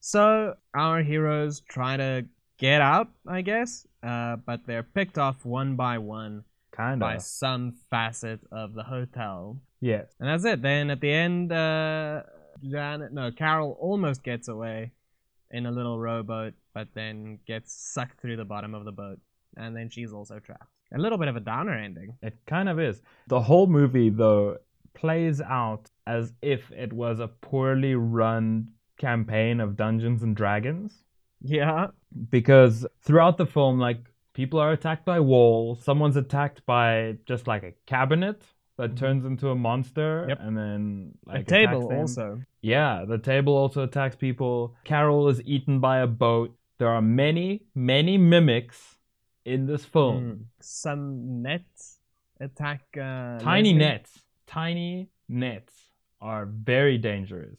So 0.00 0.54
our 0.74 1.02
heroes 1.02 1.60
try 1.68 1.96
to 1.96 2.24
get 2.58 2.80
out, 2.80 3.08
I 3.26 3.42
guess, 3.42 3.86
uh, 4.02 4.36
but 4.36 4.66
they're 4.66 4.82
picked 4.82 5.18
off 5.18 5.44
one 5.44 5.76
by 5.76 5.98
one 5.98 6.44
Kind 6.72 7.00
by 7.00 7.16
some 7.18 7.74
facet 7.90 8.40
of 8.52 8.74
the 8.74 8.82
hotel. 8.82 9.58
Yes. 9.80 10.08
And 10.20 10.28
that's 10.28 10.44
it. 10.44 10.62
Then 10.62 10.90
at 10.90 11.00
the 11.00 11.10
end, 11.10 11.52
uh, 11.52 12.22
Janet, 12.62 13.12
no, 13.12 13.30
Carol 13.30 13.76
almost 13.80 14.22
gets 14.22 14.48
away 14.48 14.92
in 15.50 15.66
a 15.66 15.70
little 15.70 15.98
rowboat, 15.98 16.54
but 16.74 16.88
then 16.94 17.38
gets 17.46 17.72
sucked 17.72 18.20
through 18.20 18.36
the 18.36 18.44
bottom 18.44 18.74
of 18.74 18.84
the 18.84 18.92
boat. 18.92 19.18
And 19.56 19.74
then 19.74 19.88
she's 19.88 20.12
also 20.12 20.38
trapped. 20.38 20.68
A 20.94 20.98
little 20.98 21.18
bit 21.18 21.28
of 21.28 21.36
a 21.36 21.40
downer 21.40 21.74
ending. 21.74 22.16
It 22.22 22.36
kind 22.46 22.68
of 22.68 22.78
is. 22.78 23.00
The 23.28 23.40
whole 23.40 23.66
movie, 23.66 24.10
though, 24.10 24.58
plays 24.94 25.40
out 25.40 25.90
as 26.06 26.32
if 26.42 26.70
it 26.72 26.92
was 26.92 27.20
a 27.20 27.28
poorly 27.28 27.94
run 27.94 28.68
campaign 28.98 29.60
of 29.60 29.76
Dungeons 29.76 30.22
and 30.22 30.36
Dragons. 30.36 30.92
Yeah. 31.42 31.88
Because 32.30 32.86
throughout 33.02 33.36
the 33.36 33.46
film, 33.46 33.78
like, 33.78 33.98
people 34.32 34.58
are 34.60 34.72
attacked 34.72 35.04
by 35.04 35.20
walls, 35.20 35.82
someone's 35.82 36.16
attacked 36.16 36.64
by 36.66 37.16
just 37.26 37.46
like 37.46 37.62
a 37.62 37.72
cabinet 37.86 38.42
that 38.76 38.90
Mhm. 38.92 38.96
turns 38.96 39.24
into 39.24 39.48
a 39.50 39.54
monster, 39.54 40.26
Yep. 40.28 40.38
and 40.40 40.56
then 40.56 41.12
like 41.24 41.42
a 41.42 41.44
table 41.44 41.90
also. 41.92 42.42
Yeah, 42.60 43.04
the 43.06 43.18
table 43.18 43.54
also 43.56 43.82
attacks 43.84 44.16
people. 44.16 44.74
Carol 44.84 45.28
is 45.28 45.40
eaten 45.46 45.80
by 45.80 45.98
a 45.98 46.06
boat. 46.06 46.54
There 46.78 46.88
are 46.88 47.00
many, 47.00 47.62
many 47.74 48.18
mimics 48.18 48.98
in 49.46 49.64
this 49.66 49.84
film. 49.86 50.22
Mm. 50.24 50.44
Some 50.60 51.40
nets 51.42 52.00
attack. 52.40 52.82
Uh, 53.00 53.38
Tiny 53.38 53.72
nets, 53.72 54.22
tiny 54.46 55.08
nets 55.28 55.92
are 56.20 56.44
very 56.44 56.98
dangerous. 56.98 57.58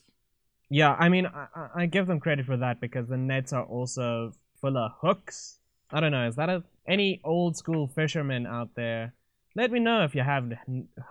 Yeah, 0.69 0.93
I 0.93 1.09
mean, 1.09 1.25
I, 1.25 1.47
I- 1.75 1.85
give 1.85 2.07
them 2.07 2.19
credit 2.19 2.45
for 2.45 2.57
that 2.57 2.81
because 2.81 3.07
the 3.07 3.17
nets 3.17 3.53
are 3.53 3.63
also 3.63 4.33
full 4.59 4.77
of 4.77 4.91
hooks. 5.01 5.59
I 5.91 5.99
don't 6.01 6.11
know. 6.11 6.27
Is 6.27 6.35
that 6.35 6.49
a 6.49 6.63
any 6.87 7.21
old 7.23 7.55
school 7.55 7.87
fishermen 7.87 8.45
out 8.45 8.69
there? 8.75 9.13
Let 9.55 9.71
me 9.71 9.79
know 9.79 10.03
if 10.03 10.13
you 10.13 10.21
have 10.21 10.51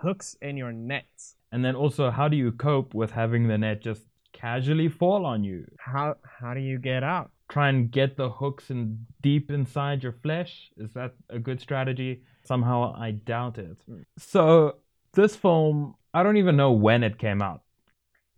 hooks 0.01 0.35
in 0.41 0.57
your 0.57 0.71
nets. 0.71 1.35
And 1.51 1.65
then 1.65 1.75
also, 1.75 2.11
how 2.11 2.27
do 2.27 2.37
you 2.37 2.51
cope 2.51 2.93
with 2.93 3.11
having 3.11 3.47
the 3.47 3.57
net 3.57 3.81
just 3.81 4.03
casually 4.33 4.89
fall 4.89 5.25
on 5.25 5.43
you? 5.43 5.65
How 5.79 6.15
how 6.39 6.53
do 6.53 6.59
you 6.59 6.77
get 6.77 7.03
out? 7.03 7.31
Try 7.49 7.69
and 7.69 7.89
get 7.89 8.17
the 8.17 8.29
hooks 8.29 8.69
in 8.69 9.05
deep 9.21 9.49
inside 9.49 10.03
your 10.03 10.11
flesh. 10.11 10.69
Is 10.77 10.93
that 10.93 11.13
a 11.29 11.39
good 11.39 11.61
strategy? 11.61 12.21
Somehow, 12.43 12.93
I 12.95 13.11
doubt 13.11 13.57
it. 13.57 13.77
Mm. 13.89 14.03
So, 14.17 14.75
this 15.13 15.35
film, 15.35 15.95
I 16.13 16.23
don't 16.23 16.37
even 16.37 16.57
know 16.57 16.71
when 16.73 17.03
it 17.03 17.17
came 17.17 17.41
out. 17.41 17.61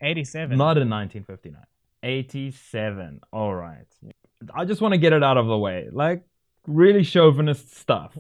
Eighty-seven. 0.01 0.57
Not 0.57 0.77
in 0.77 0.89
1959. 0.89 1.61
87. 2.01 3.19
All 3.33 3.53
right. 3.53 3.85
I 4.53 4.65
just 4.65 4.81
want 4.81 4.93
to 4.93 4.97
get 4.97 5.11
it 5.13 5.23
out 5.23 5.37
of 5.37 5.47
the 5.47 5.57
way. 5.57 5.89
Like, 5.91 6.23
really 6.65 7.03
chauvinist 7.03 7.75
stuff. 7.75 8.17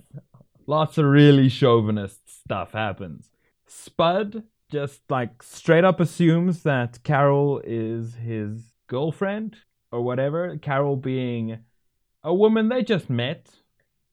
Lots 0.67 0.97
of 0.97 1.05
really 1.05 1.47
chauvinist 1.49 2.19
stuff 2.43 2.73
happens. 2.73 3.29
Spud 3.67 4.43
just, 4.69 5.01
like, 5.09 5.41
straight 5.41 5.83
up 5.85 5.99
assumes 5.99 6.63
that 6.63 7.01
Carol 7.03 7.61
is 7.63 8.15
his 8.15 8.73
girlfriend 8.87 9.55
or 9.91 10.01
whatever. 10.01 10.57
Carol 10.57 10.95
being 10.97 11.59
a 12.23 12.33
woman 12.33 12.67
they 12.67 12.83
just 12.83 13.09
met. 13.09 13.49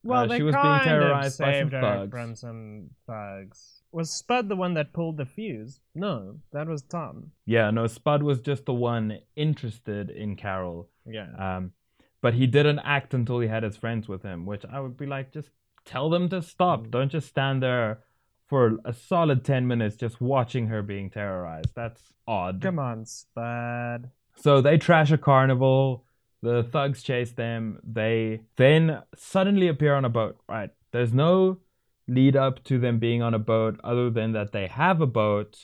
well, 0.05 0.23
uh, 0.23 0.27
they 0.29 0.37
she 0.39 0.43
was 0.45 0.55
being 0.55 0.63
kind 0.65 0.85
terrorized 0.85 1.41
of 1.41 1.47
by 1.47 1.59
some 1.61 1.71
thugs. 1.71 2.11
from 2.11 2.35
some 2.37 2.91
thugs. 3.07 3.76
Was 3.97 4.11
Spud 4.11 4.51
the 4.51 4.57
one 4.57 4.75
that 4.75 4.93
pulled 4.93 5.17
the 5.17 5.25
fuse? 5.25 5.81
No, 5.95 6.37
that 6.53 6.69
was 6.69 6.83
Tom. 6.83 7.33
Yeah, 7.47 7.71
no, 7.71 7.87
Spud 7.87 8.23
was 8.23 8.41
just 8.41 8.67
the 8.67 8.75
one 8.75 9.21
interested 9.37 10.11
in 10.11 10.37
Carol. 10.37 10.91
Yeah. 11.07 11.29
Um, 11.39 11.73
but 12.21 12.35
he 12.35 12.47
didn't 12.47 12.81
act 12.81 13.15
until 13.15 13.41
he 13.41 13.49
had 13.49 13.63
his 13.63 13.79
friends 13.79 14.07
with 14.07 14.23
him, 14.23 14.45
which 14.45 14.67
I 14.71 14.81
would 14.81 14.99
be 14.99 15.07
like, 15.07 15.33
just 15.33 15.49
tell 15.87 16.11
them 16.11 16.29
to 16.29 16.43
stop. 16.43 16.89
Mm. 16.89 16.91
Don't 16.91 17.11
just 17.11 17.27
stand 17.27 17.63
there 17.63 18.01
for 18.47 18.79
a 18.85 18.93
solid 18.93 19.47
10 19.47 19.67
minutes 19.67 19.97
just 19.97 20.21
watching 20.21 20.67
her 20.67 20.83
being 20.83 21.09
terrorized. 21.09 21.71
That's 21.75 22.03
odd. 22.29 22.61
Come 22.61 22.79
on, 22.79 23.07
Spud. 23.07 24.11
So 24.35 24.61
they 24.61 24.77
trash 24.77 25.11
a 25.11 25.17
carnival. 25.17 26.05
The 26.43 26.65
thugs 26.65 27.03
chase 27.03 27.33
them. 27.33 27.81
They 27.83 28.43
then 28.57 29.05
suddenly 29.17 29.69
appear 29.69 29.95
on 29.95 30.05
a 30.05 30.11
boat, 30.11 30.39
right? 30.47 30.69
There's 30.93 31.15
no 31.15 31.61
lead 32.09 32.37
up 32.37 32.63
to 32.65 32.79
them 32.79 32.99
being 32.99 33.23
on 33.23 33.35
a 33.35 33.39
boat 33.39 33.81
other 33.83 34.11
than 34.11 34.33
that 34.33 34.53
they 34.53 34.67
have 34.69 35.01
a 35.01 35.07
boat 35.07 35.59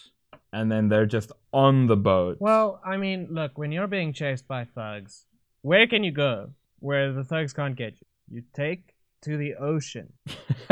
and 0.52 0.70
then 0.70 0.88
they're 0.88 1.06
just 1.06 1.32
on 1.52 1.86
the 1.86 1.96
boat. 1.96 2.36
Well, 2.40 2.80
I 2.84 2.96
mean, 2.96 3.28
look, 3.30 3.56
when 3.56 3.72
you're 3.72 3.86
being 3.86 4.12
chased 4.12 4.46
by 4.48 4.64
thugs, 4.64 5.26
where 5.62 5.86
can 5.86 6.04
you 6.04 6.10
go 6.12 6.50
where 6.80 7.12
the 7.12 7.24
thugs 7.24 7.52
can't 7.52 7.76
get 7.76 7.94
you? 8.00 8.06
You 8.36 8.42
take 8.54 8.94
to 9.22 9.36
the 9.36 9.54
ocean. 9.54 10.12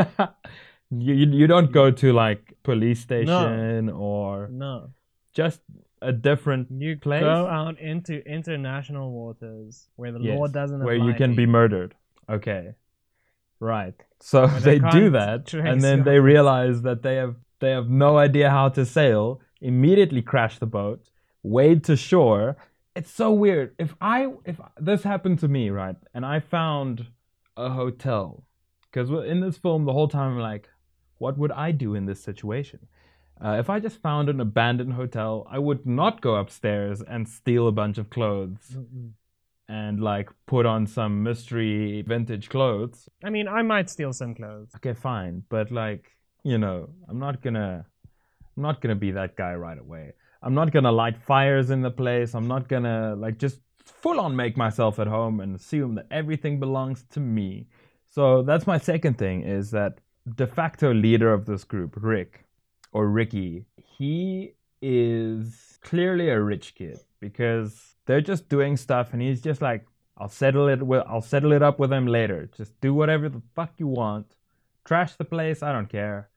you, 0.90 1.14
you 1.14 1.26
you 1.30 1.46
don't 1.46 1.72
go 1.72 1.90
to 1.90 2.12
like 2.12 2.54
police 2.62 3.00
station 3.00 3.88
or 3.90 4.48
No. 4.52 4.90
just 5.32 5.60
a 6.02 6.12
different 6.12 6.68
You 6.70 6.96
Place? 6.96 7.20
go 7.22 7.46
out 7.46 7.78
into 7.78 8.26
international 8.26 9.12
waters 9.12 9.88
where 9.96 10.12
the 10.12 10.18
law 10.18 10.46
doesn't 10.48 10.82
where 10.82 10.96
you 10.96 11.14
can 11.14 11.34
be 11.36 11.46
murdered. 11.46 11.94
Okay, 12.28 12.74
right. 13.60 13.94
So 14.20 14.46
they 14.66 14.78
they, 14.78 14.90
do 14.90 15.10
that, 15.10 15.46
trace 15.46 15.64
and 15.66 15.82
then 15.82 16.04
they 16.04 16.18
realize 16.18 16.82
that 16.82 17.02
they 17.02 17.16
have 17.16 17.36
they 17.60 17.70
have 17.70 17.88
no 17.88 18.18
idea 18.18 18.50
how 18.50 18.68
to 18.70 18.84
sail. 18.84 19.40
Immediately 19.60 20.22
crash 20.22 20.58
the 20.58 20.66
boat, 20.66 21.10
wade 21.42 21.84
to 21.84 21.96
shore. 21.96 22.56
It's 22.96 23.10
so 23.10 23.30
weird. 23.30 23.74
If 23.78 23.94
I 24.00 24.32
if 24.44 24.60
this 24.78 25.02
happened 25.02 25.38
to 25.40 25.48
me, 25.48 25.70
right, 25.70 25.96
and 26.14 26.24
I 26.26 26.40
found 26.40 27.06
a 27.56 27.70
hotel, 27.70 28.44
because 28.90 29.10
in 29.10 29.40
this 29.40 29.58
film 29.58 29.84
the 29.84 29.92
whole 29.92 30.08
time 30.08 30.32
I'm 30.32 30.38
like, 30.40 30.68
what 31.18 31.38
would 31.38 31.52
I 31.52 31.70
do 31.70 31.94
in 31.94 32.06
this 32.06 32.22
situation? 32.22 32.88
Uh, 33.42 33.56
if 33.58 33.70
I 33.70 33.80
just 33.80 34.02
found 34.02 34.28
an 34.28 34.38
abandoned 34.38 34.92
hotel, 34.92 35.46
I 35.50 35.58
would 35.58 35.86
not 35.86 36.20
go 36.20 36.34
upstairs 36.34 37.00
and 37.00 37.26
steal 37.26 37.68
a 37.68 37.72
bunch 37.72 37.96
of 37.96 38.10
clothes 38.10 38.76
and 39.70 40.00
like 40.00 40.28
put 40.46 40.66
on 40.66 40.84
some 40.84 41.22
mystery 41.22 42.02
vintage 42.02 42.48
clothes. 42.48 43.08
I 43.22 43.30
mean, 43.30 43.46
I 43.46 43.62
might 43.62 43.88
steal 43.88 44.12
some 44.12 44.34
clothes. 44.34 44.72
Okay, 44.76 44.94
fine, 44.94 45.44
but 45.48 45.70
like, 45.70 46.10
you 46.42 46.58
know, 46.58 46.90
I'm 47.08 47.20
not 47.20 47.40
gonna 47.40 47.86
I'm 48.56 48.62
not 48.62 48.80
gonna 48.80 48.96
be 48.96 49.12
that 49.12 49.36
guy 49.36 49.54
right 49.54 49.78
away. 49.78 50.14
I'm 50.42 50.54
not 50.54 50.72
gonna 50.72 50.90
light 50.90 51.16
fires 51.16 51.70
in 51.70 51.82
the 51.82 51.90
place. 51.90 52.34
I'm 52.34 52.48
not 52.48 52.68
gonna 52.68 53.14
like 53.14 53.38
just 53.38 53.60
full 53.84 54.18
on 54.18 54.34
make 54.34 54.56
myself 54.56 54.98
at 54.98 55.06
home 55.06 55.38
and 55.38 55.54
assume 55.54 55.94
that 55.94 56.06
everything 56.10 56.58
belongs 56.58 57.04
to 57.10 57.20
me. 57.20 57.68
So 58.10 58.42
that's 58.42 58.66
my 58.66 58.78
second 58.78 59.18
thing 59.18 59.42
is 59.42 59.70
that 59.70 59.98
de 60.34 60.48
facto 60.48 60.92
leader 60.92 61.32
of 61.32 61.46
this 61.46 61.62
group, 61.62 61.94
Rick 61.96 62.44
or 62.92 63.08
Ricky, 63.08 63.66
he 63.76 64.54
is 64.82 65.69
clearly 65.80 66.28
a 66.28 66.40
rich 66.40 66.74
kid 66.74 66.98
because 67.20 67.96
they're 68.06 68.20
just 68.20 68.48
doing 68.48 68.76
stuff 68.76 69.12
and 69.12 69.22
he's 69.22 69.40
just 69.40 69.62
like 69.62 69.86
I'll 70.18 70.28
settle 70.28 70.68
it 70.68 70.82
with 70.82 71.02
I'll 71.06 71.22
settle 71.22 71.52
it 71.52 71.62
up 71.62 71.78
with 71.78 71.90
them 71.90 72.06
later. 72.06 72.48
Just 72.56 72.78
do 72.80 72.92
whatever 72.94 73.28
the 73.28 73.42
fuck 73.54 73.72
you 73.78 73.86
want. 73.86 74.26
Trash 74.84 75.14
the 75.16 75.24
place, 75.24 75.62
I 75.62 75.72
don't 75.72 75.88
care. 75.88 76.28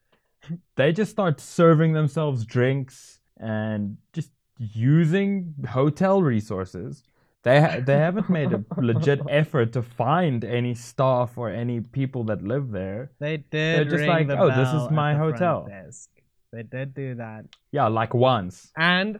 they 0.75 0.91
just 0.91 1.11
start 1.11 1.39
serving 1.39 1.93
themselves 1.93 2.45
drinks 2.45 3.19
and 3.37 3.97
just 4.13 4.31
using 4.57 5.53
hotel 5.69 6.21
resources. 6.21 7.03
They 7.43 7.59
ha- 7.59 7.79
they 7.85 7.97
haven't 7.97 8.29
made 8.29 8.53
a 8.53 8.63
legit 8.77 9.19
effort 9.29 9.73
to 9.73 9.81
find 9.81 10.45
any 10.45 10.73
staff 10.75 11.37
or 11.37 11.49
any 11.49 11.81
people 11.81 12.23
that 12.25 12.41
live 12.41 12.71
there. 12.71 13.11
They 13.19 13.37
did 13.37 13.51
They're 13.51 13.83
just 13.85 13.95
ring 14.01 14.09
like, 14.09 14.27
the 14.27 14.39
"Oh, 14.39 14.47
this 14.47 14.69
is 14.69 14.89
my 14.91 15.11
at 15.11 15.17
the 15.17 15.19
front 15.19 15.33
hotel." 15.39 15.67
desk. 15.67 16.09
They 16.53 16.63
did 16.63 16.93
do 16.93 17.15
that. 17.15 17.45
Yeah, 17.71 17.87
like 17.87 18.13
once. 18.13 18.71
And 18.77 19.19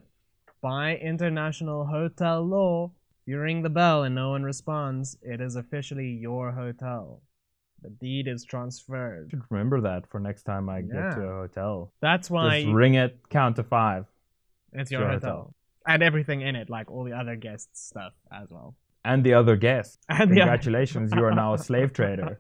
by 0.63 0.96
international 0.96 1.86
hotel 1.86 2.41
law, 2.41 2.91
if 3.22 3.27
you 3.27 3.38
ring 3.39 3.62
the 3.62 3.70
bell 3.70 4.03
and 4.03 4.15
no 4.15 4.29
one 4.32 4.43
responds, 4.43 5.17
it 5.22 5.39
is 5.41 5.55
officially 5.55 6.08
your 6.27 6.51
hotel. 6.53 7.22
The 7.82 7.89
deed 7.89 8.27
is 8.29 8.46
transferred. 8.46 9.27
should 9.29 9.43
remember 9.50 9.82
that 9.82 10.10
for 10.10 10.20
next 10.20 10.43
time 10.43 10.70
I 10.70 10.82
get 10.82 11.15
to 11.17 11.22
a 11.22 11.36
hotel. 11.43 11.91
That's 12.01 12.29
why 12.29 12.62
Just 12.63 12.74
ring 12.74 12.96
it, 12.96 13.20
count 13.29 13.58
to 13.58 13.63
five, 13.63 14.05
it's 14.72 14.89
your 14.89 15.01
your 15.01 15.10
hotel. 15.12 15.29
hotel. 15.29 15.55
And 15.86 16.01
everything 16.01 16.39
in 16.41 16.55
it, 16.55 16.70
like 16.70 16.89
all 16.89 17.03
the 17.03 17.12
other 17.22 17.36
guests' 17.36 17.82
stuff 17.91 18.13
as 18.32 18.48
well. 18.50 18.70
and 19.05 19.22
the 19.27 19.34
other 19.34 19.58
guests. 19.58 19.98
And 20.10 20.29
Congratulations, 20.32 21.12
you 21.13 21.24
are 21.25 21.36
now 21.36 21.53
a 21.55 21.58
slave 21.70 21.91
trader. 22.00 22.39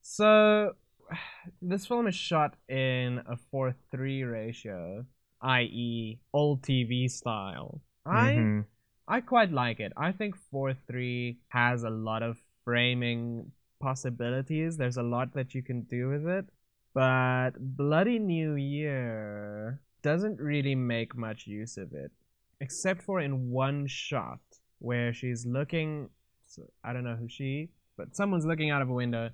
So, 0.00 0.72
this 1.62 1.86
film 1.86 2.06
is 2.06 2.14
shot 2.14 2.54
in 2.68 3.20
a 3.28 3.36
4 3.50 3.74
3 3.90 4.22
ratio, 4.24 5.04
i.e., 5.40 6.18
old 6.32 6.62
TV 6.62 7.08
style. 7.08 7.80
I 8.04 8.32
Mhm. 8.32 8.64
I 9.06 9.20
quite 9.22 9.50
like 9.50 9.80
it. 9.80 9.92
I 9.96 10.12
think 10.12 10.36
4 10.36 10.74
3 10.74 11.38
has 11.48 11.82
a 11.82 11.90
lot 11.90 12.22
of 12.22 12.42
framing 12.64 13.52
possibilities. 13.80 14.76
There's 14.76 14.98
a 14.98 15.02
lot 15.02 15.32
that 15.32 15.54
you 15.54 15.62
can 15.62 15.82
do 15.82 16.10
with 16.10 16.26
it. 16.26 16.46
But 16.92 17.52
Bloody 17.58 18.18
New 18.18 18.54
Year 18.54 19.80
doesn't 20.02 20.40
really 20.40 20.74
make 20.74 21.16
much 21.16 21.46
use 21.46 21.76
of 21.78 21.92
it, 21.92 22.12
except 22.60 23.02
for 23.02 23.20
in 23.20 23.50
one 23.50 23.86
shot 23.86 24.40
where 24.78 25.12
she's 25.12 25.46
looking. 25.46 26.10
I 26.82 26.92
don't 26.92 27.04
know 27.04 27.16
who 27.16 27.28
she, 27.28 27.70
but 27.96 28.16
someone's 28.16 28.46
looking 28.46 28.70
out 28.70 28.82
of 28.82 28.88
a 28.88 28.94
window 28.94 29.30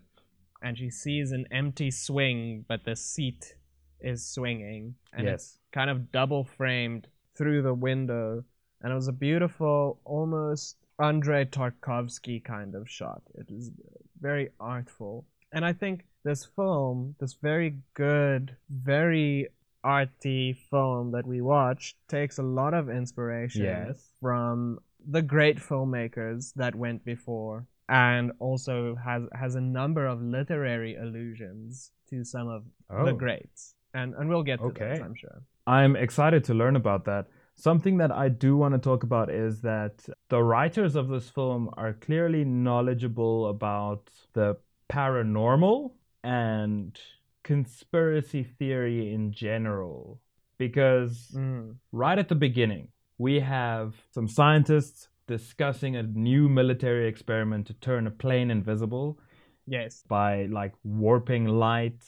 and 0.62 0.76
she 0.78 0.90
sees 0.90 1.32
an 1.32 1.46
empty 1.50 1.90
swing, 1.90 2.64
but 2.68 2.84
the 2.84 2.96
seat 2.96 3.56
is 4.04 4.24
swinging. 4.24 4.94
And 5.12 5.26
it's 5.34 5.58
kind 5.72 5.90
of 5.90 6.12
double 6.12 6.44
framed 6.44 7.08
through 7.36 7.62
the 7.62 7.74
window 7.74 8.44
and 8.82 8.92
it 8.92 8.94
was 8.94 9.08
a 9.08 9.12
beautiful 9.12 9.98
almost 10.04 10.76
Andrei 11.00 11.44
Tarkovsky 11.46 12.38
kind 12.44 12.74
of 12.76 12.88
shot 12.88 13.22
it 13.34 13.50
is 13.50 13.72
very 14.20 14.50
artful 14.60 15.24
and 15.52 15.64
i 15.64 15.72
think 15.72 16.04
this 16.22 16.44
film 16.44 17.16
this 17.18 17.34
very 17.34 17.70
good 17.94 18.54
very 18.70 19.48
arty 19.82 20.52
film 20.70 21.10
that 21.10 21.26
we 21.26 21.40
watched 21.40 21.96
takes 22.08 22.38
a 22.38 22.42
lot 22.60 22.72
of 22.74 22.88
inspiration 22.88 23.64
Yes. 23.64 24.12
from 24.20 24.78
the 25.10 25.22
great 25.22 25.58
filmmakers 25.58 26.52
that 26.54 26.74
went 26.76 27.04
before 27.04 27.66
and 27.88 28.30
also 28.38 28.94
has 29.04 29.22
has 29.34 29.56
a 29.56 29.60
number 29.60 30.06
of 30.06 30.22
literary 30.22 30.94
allusions 30.96 31.90
to 32.10 32.22
some 32.24 32.48
of 32.48 32.62
Oh. 32.88 33.04
the 33.04 33.12
greats 33.12 33.74
and 33.94 34.14
and 34.14 34.28
we'll 34.28 34.42
get 34.42 34.58
to 34.60 34.66
Okay. 34.66 34.88
those 34.90 35.00
i'm 35.00 35.14
sure 35.14 35.42
I'm 35.66 35.96
excited 35.96 36.44
to 36.44 36.52
learn 36.52 36.76
about 36.76 37.06
that. 37.06 37.24
Something 37.54 37.96
that 37.96 38.12
I 38.12 38.28
do 38.28 38.54
want 38.54 38.74
to 38.74 38.78
talk 38.78 39.02
about 39.02 39.30
is 39.30 39.62
that 39.62 40.04
the 40.28 40.42
writers 40.42 40.94
of 40.94 41.08
this 41.08 41.30
film 41.30 41.70
are 41.78 41.94
clearly 41.94 42.44
knowledgeable 42.44 43.46
about 43.48 44.10
the 44.34 44.58
paranormal 44.92 45.92
and 46.22 47.00
conspiracy 47.42 48.42
theory 48.42 49.14
in 49.14 49.32
general. 49.32 50.20
Because 50.58 51.32
Mm. 51.34 51.76
right 51.92 52.18
at 52.18 52.28
the 52.28 52.34
beginning, 52.34 52.88
we 53.16 53.40
have 53.40 53.88
some 54.10 54.28
scientists 54.28 55.08
discussing 55.26 55.96
a 55.96 56.02
new 56.02 56.48
military 56.60 57.06
experiment 57.08 57.66
to 57.68 57.74
turn 57.74 58.06
a 58.06 58.10
plane 58.10 58.50
invisible 58.50 59.18
yes 59.66 60.04
by 60.08 60.44
like 60.60 60.74
warping 60.84 61.46
light 61.46 62.02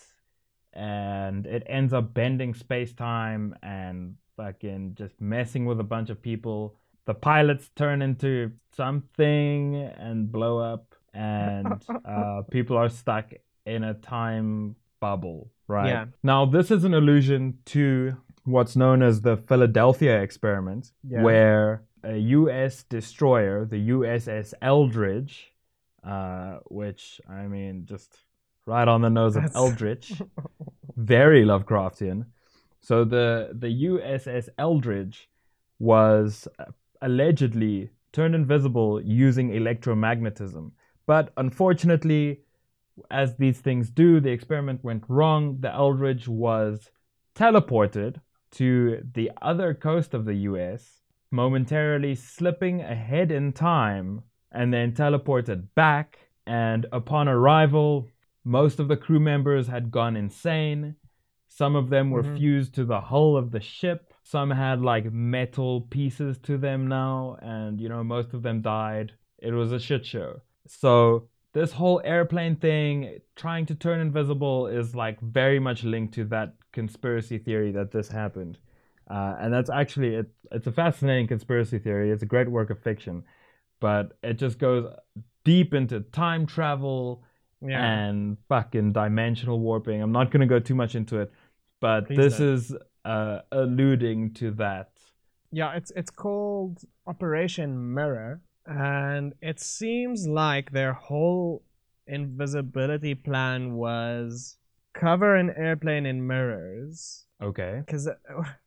and 0.77 1.47
it 1.47 1.63
ends 1.67 1.93
up 1.93 2.13
bending 2.13 2.55
space 2.55 2.93
time 2.93 3.57
and 3.63 4.17
fucking 4.37 4.95
just 4.95 5.19
messing 5.21 5.65
with 5.65 5.81
a 5.81 5.85
bunch 5.85 6.11
of 6.11 6.21
people. 6.21 6.77
The 7.07 7.15
pilots 7.15 7.71
turn 7.75 8.03
into 8.03 8.53
something 8.77 9.77
and 9.77 10.31
blow 10.31 10.59
up, 10.59 10.95
and 11.15 11.83
uh, 12.05 12.43
people 12.51 12.77
are 12.77 12.89
stuck 12.91 13.33
in 13.65 13.85
a 13.85 13.95
time 13.95 14.77
bubble, 15.01 15.51
right? 15.67 15.89
Yeah. 15.89 16.05
Now, 16.23 16.45
this 16.45 16.71
is 16.71 16.85
an 16.85 16.95
allusion 16.95 17.59
to 17.67 18.17
what's 18.45 18.77
known 18.77 19.03
as 19.03 19.23
the 19.23 19.37
Philadelphia 19.37 20.21
experiment, 20.21 20.93
Yeah. 21.09 21.23
where 21.23 21.83
a 22.05 22.17
U.S. 22.17 22.85
destroyer, 22.85 23.65
the 23.65 23.89
USS 23.91 24.55
Eldridge, 24.63 25.53
uh, 26.05 26.59
which 26.67 27.21
I 27.29 27.47
mean, 27.47 27.87
just 27.87 28.17
right 28.67 28.89
on 28.89 29.01
the 29.01 29.11
nose 29.11 29.37
of 29.37 29.55
Eldritch, 29.55 30.13
very 30.97 31.45
Lovecraftian. 31.45 32.27
So 32.81 33.05
the 33.05 33.51
the 33.53 33.85
USS 33.85 34.49
Eldridge 34.59 35.29
was 35.79 36.49
uh, 36.59 36.65
allegedly 37.01 37.91
turned 38.13 38.35
invisible 38.35 39.01
using 39.03 39.51
electromagnetism, 39.51 40.73
but 41.07 41.33
unfortunately, 41.37 42.41
as 43.11 43.37
these 43.37 43.61
things 43.61 43.91
do, 43.91 44.21
the 44.21 44.31
experiment 44.31 44.83
went 44.83 45.05
wrong. 45.09 45.59
The 45.61 45.73
Eldridge 45.73 46.29
was 46.29 46.91
teleported 47.35 48.21
to 48.53 49.03
the 49.15 49.31
other 49.43 49.75
coast 49.75 50.15
of 50.15 50.25
the 50.25 50.35
US, 50.51 51.03
momentarily 51.31 52.15
slipping 52.15 52.81
ahead 52.81 53.31
in 53.31 53.53
time, 53.53 54.23
and 54.51 54.73
then 54.73 54.93
teleported 54.93 55.69
back. 55.75 56.19
And 56.47 56.87
upon 56.93 57.29
arrival, 57.29 58.09
most 58.47 58.79
of 58.79 58.87
the 58.87 58.97
crew 58.97 59.19
members 59.19 59.67
had 59.67 59.91
gone 59.91 60.17
insane. 60.17 60.95
Some 61.49 61.75
of 61.75 61.91
them 61.91 62.13
were 62.13 62.23
Mhm. 62.23 62.37
fused 62.37 62.75
to 62.77 62.85
the 62.85 63.01
hull 63.01 63.37
of 63.37 63.51
the 63.51 63.61
ship. 63.61 64.15
Some 64.23 64.51
had 64.51 64.81
like 64.81 65.13
metal 65.13 65.81
pieces 65.81 66.39
to 66.41 66.57
them 66.57 66.87
now, 66.87 67.39
and 67.43 67.81
you 67.81 67.89
know, 67.89 68.05
most 68.05 68.35
of 68.35 68.43
them 68.43 68.63
died. 68.63 69.13
It 69.39 69.53
was 69.53 69.73
a 69.73 69.81
shit 69.81 70.07
show. 70.07 70.43
So, 70.67 71.29
this 71.55 71.73
whole 71.73 72.01
airplane 72.05 72.55
thing, 72.57 73.21
trying 73.35 73.67
to 73.67 73.75
turn 73.75 73.99
invisible, 74.01 74.69
is 74.69 74.95
like 74.95 75.21
very 75.21 75.59
much 75.59 75.83
linked 75.83 76.15
to 76.15 76.25
that 76.27 76.55
conspiracy 76.73 77.39
theory 77.39 77.73
that 77.73 77.91
this 77.91 78.09
happened. 78.09 78.59
Uh, 79.09 79.37
and 79.41 79.53
that's 79.53 79.71
actually, 79.71 80.15
it, 80.15 80.31
it's 80.53 80.67
a 80.67 80.73
fascinating 80.73 81.27
conspiracy 81.27 81.79
theory. 81.79 82.11
It's 82.11 82.23
a 82.23 82.27
great 82.27 82.49
work 82.49 82.71
of 82.71 82.79
fiction, 82.79 83.25
but 83.81 84.19
it 84.23 84.35
just 84.35 84.59
goes 84.59 84.85
deep 85.45 85.75
into 85.75 86.01
time 86.01 86.47
travel 86.47 87.25
yeah 87.61 87.85
and 87.85 88.37
fucking 88.49 88.93
dimensional 88.93 89.59
warping. 89.61 90.03
I'm 90.03 90.13
not 90.13 90.31
going 90.31 90.41
to 90.41 90.47
go 90.47 90.59
too 90.59 90.75
much 90.75 90.95
into 90.95 91.21
it, 91.21 91.33
but 91.81 92.07
Please 92.07 92.17
this 92.17 92.39
don't. 92.39 92.49
is 92.49 92.75
uh, 93.05 93.41
alluding 93.53 94.35
to 94.35 94.51
that. 94.53 94.91
Yeah, 95.53 95.75
it's 95.75 95.93
it's 95.95 96.11
called 96.11 96.83
Operation 97.07 97.95
Mirror, 97.95 98.41
and 98.67 99.35
it 99.41 99.61
seems 99.61 100.27
like 100.27 100.73
their 100.73 100.93
whole 100.93 101.63
invisibility 102.07 103.15
plan 103.15 103.75
was 103.75 104.57
cover 104.95 105.37
an 105.37 105.51
airplane 105.57 106.07
in 106.07 106.27
mirrors. 106.27 107.27
Okay. 107.43 107.83
Because 107.85 108.09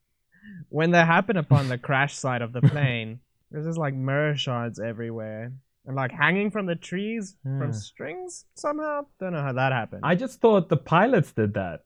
when 0.69 0.91
they 0.91 0.99
happen 0.99 1.37
upon 1.37 1.69
the 1.69 1.77
crash 1.77 2.15
site 2.15 2.41
of 2.41 2.53
the 2.53 2.61
plane, 2.73 3.19
there's 3.51 3.65
just 3.65 3.77
like 3.77 3.93
mirror 3.93 4.35
shards 4.35 4.79
everywhere, 4.79 5.51
and 5.89 5.95
like 5.95 6.11
hanging 6.11 6.51
from 6.51 6.67
the 6.67 6.75
trees 6.75 7.35
Yeah. 7.43 7.57
from 7.59 7.73
strings 7.73 8.45
somehow. 8.53 9.07
Don't 9.19 9.33
know 9.33 9.41
how 9.41 9.53
that 9.53 9.71
happened. 9.73 10.01
I 10.03 10.13
just 10.15 10.39
thought 10.39 10.69
the 10.69 10.77
pilots 10.77 11.31
did 11.33 11.55
that. 11.55 11.79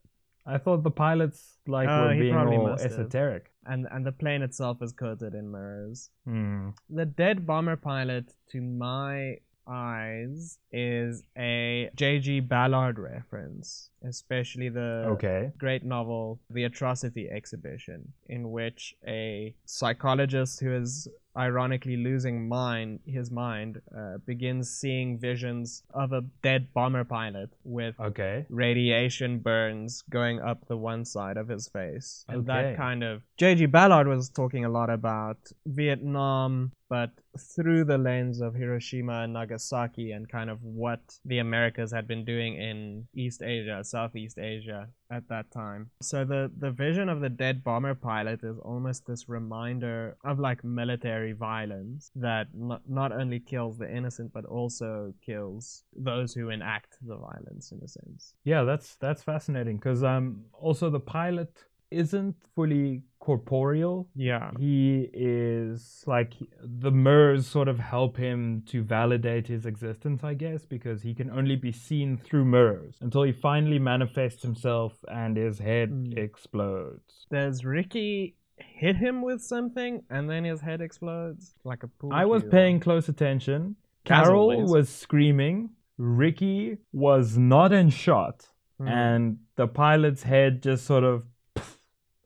I 0.45 0.57
thought 0.57 0.83
the 0.83 0.91
pilots 0.91 1.57
like 1.65 1.87
Oh, 1.87 2.07
were 2.07 2.15
being 2.19 2.35
all 2.35 2.67
must 2.67 2.83
have. 2.83 2.91
esoteric. 2.91 3.49
and 3.65 3.87
and 3.93 4.05
the 4.05 4.11
plane 4.11 4.41
itself 4.41 4.81
is 4.81 4.91
coated 4.91 5.33
in 5.33 5.49
mirrors. 5.49 6.09
Hmm. 6.25 6.71
The 6.89 7.05
dead 7.05 7.45
bomber 7.47 7.77
pilot, 7.77 8.25
to 8.51 8.59
my 8.59 9.37
eyes, 9.65 10.59
is 10.73 11.23
a 11.37 11.89
J.G. 11.95 12.41
Ballard 12.41 12.99
reference, 12.99 13.89
especially 14.03 14.67
the 14.67 14.91
Okay. 15.13 15.53
great 15.57 15.85
novel 15.85 16.41
The 16.49 16.65
Atrocity 16.65 17.29
Exhibition, 17.39 18.11
in 18.27 18.51
which 18.51 18.81
a 19.07 19.55
psychologist 19.63 20.59
who 20.59 20.73
is 20.83 21.07
ironically 21.37 21.97
losing 21.97 22.47
mind 22.47 22.99
his 23.05 23.31
mind 23.31 23.81
uh, 23.97 24.17
begins 24.25 24.69
seeing 24.69 25.17
visions 25.19 25.83
of 25.93 26.11
a 26.13 26.21
dead 26.41 26.67
bomber 26.73 27.03
pilot 27.03 27.49
with 27.63 27.95
Okay. 27.99 28.45
radiation 28.49 29.39
burns 29.39 30.03
going 30.09 30.39
up 30.39 30.67
the 30.67 30.77
one 30.77 31.05
side 31.05 31.37
of 31.37 31.47
his 31.47 31.67
face. 31.69 32.25
And 32.27 32.39
Okay. 32.39 32.47
that 32.53 32.77
kind 32.77 33.03
of. 33.03 33.23
J.G. 33.37 33.65
Ballard 33.67 34.07
was 34.07 34.29
talking 34.29 34.65
a 34.65 34.69
lot 34.69 34.89
about 34.89 35.37
Vietnam, 35.65 36.71
but 36.89 37.11
through 37.55 37.83
the 37.85 37.97
lens 37.97 38.41
of 38.41 38.53
Hiroshima 38.55 39.23
and 39.23 39.33
Nagasaki 39.33 40.11
and 40.11 40.29
kind 40.29 40.49
of 40.49 40.61
what 40.61 41.01
the 41.25 41.39
Americas 41.39 41.91
had 41.91 42.07
been 42.07 42.23
doing 42.25 42.55
in 42.55 43.07
East 43.15 43.41
Asia, 43.41 43.83
Southeast 43.83 44.37
Asia 44.37 44.89
at 45.09 45.27
that 45.29 45.49
time. 45.51 45.89
So 46.01 46.25
the, 46.25 46.51
the 46.57 46.71
vision 46.71 47.09
of 47.09 47.21
the 47.21 47.29
dead 47.29 47.63
bomber 47.63 47.95
pilot 47.95 48.39
is 48.43 48.57
almost 48.59 49.05
this 49.07 49.27
reminder 49.29 50.17
of 50.23 50.39
like 50.39 50.63
military 50.63 51.22
violence 51.31 52.11
that 52.15 52.47
not, 52.53 52.81
not 52.87 53.11
only 53.13 53.39
kills 53.39 53.77
the 53.77 53.89
innocent 53.89 54.33
but 54.33 54.43
also 54.45 55.13
kills 55.25 55.85
those 55.95 56.33
who 56.33 56.49
enact 56.49 56.97
the 57.01 57.15
violence 57.15 57.71
in 57.71 57.79
a 57.83 57.87
sense. 57.87 58.33
Yeah, 58.43 58.63
that's 58.63 58.95
that's 58.95 59.23
fascinating 59.23 59.77
because 59.77 60.03
um 60.03 60.41
also 60.51 60.89
the 60.89 60.99
pilot 60.99 61.51
isn't 61.91 62.35
fully 62.55 63.03
corporeal. 63.19 64.09
Yeah. 64.15 64.49
He 64.57 65.09
is 65.13 66.03
like 66.07 66.33
the 66.59 66.89
mirrors 66.91 67.45
sort 67.47 67.67
of 67.67 67.77
help 67.79 68.17
him 68.17 68.63
to 68.67 68.81
validate 68.83 69.47
his 69.47 69.65
existence, 69.67 70.23
I 70.23 70.33
guess, 70.33 70.65
because 70.65 71.03
he 71.03 71.13
can 71.13 71.29
only 71.29 71.55
be 71.55 71.71
seen 71.71 72.17
through 72.17 72.45
mirrors 72.45 72.95
until 72.99 73.21
he 73.23 73.31
finally 73.31 73.77
manifests 73.79 74.41
himself 74.41 74.93
and 75.07 75.37
his 75.37 75.59
head 75.59 75.91
Mm. 75.91 76.17
explodes. 76.17 77.27
There's 77.29 77.63
Ricky 77.63 78.35
hit 78.57 78.95
him 78.95 79.21
with 79.21 79.41
something 79.41 80.03
and 80.09 80.29
then 80.29 80.43
his 80.43 80.61
head 80.61 80.81
explodes 80.81 81.53
like 81.63 81.83
a 81.83 81.87
pool? 81.87 82.11
I 82.13 82.25
was 82.25 82.41
cue? 82.43 82.51
paying 82.51 82.79
close 82.79 83.09
attention. 83.09 83.75
Carol 84.05 84.51
always. 84.51 84.69
was 84.69 84.89
screaming 84.89 85.69
Ricky 85.97 86.77
was 86.91 87.37
not 87.37 87.71
in 87.71 87.89
shot 87.89 88.47
Hmm. 88.79 88.87
and 88.87 89.37
the 89.55 89.67
pilot's 89.67 90.23
head 90.23 90.63
just 90.63 90.85
sort 90.85 91.03
of 91.03 91.23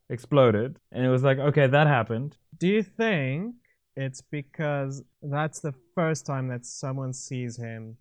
exploded. 0.10 0.80
And 0.92 1.06
it 1.06 1.10
was 1.10 1.24
like, 1.24 1.38
okay, 1.40 1.68
that 1.68 1.88
happened. 1.88 2.38
Do 2.58 2.68
you 2.68 2.84
think 2.84 3.56
it's 3.96 4.22
because 4.22 5.04
that's 5.22 5.60
the 5.60 5.74
first 5.96 6.26
time 6.26 6.48
that 6.48 6.66
someone 6.66 7.14
sees 7.14 7.58
him 7.58 7.98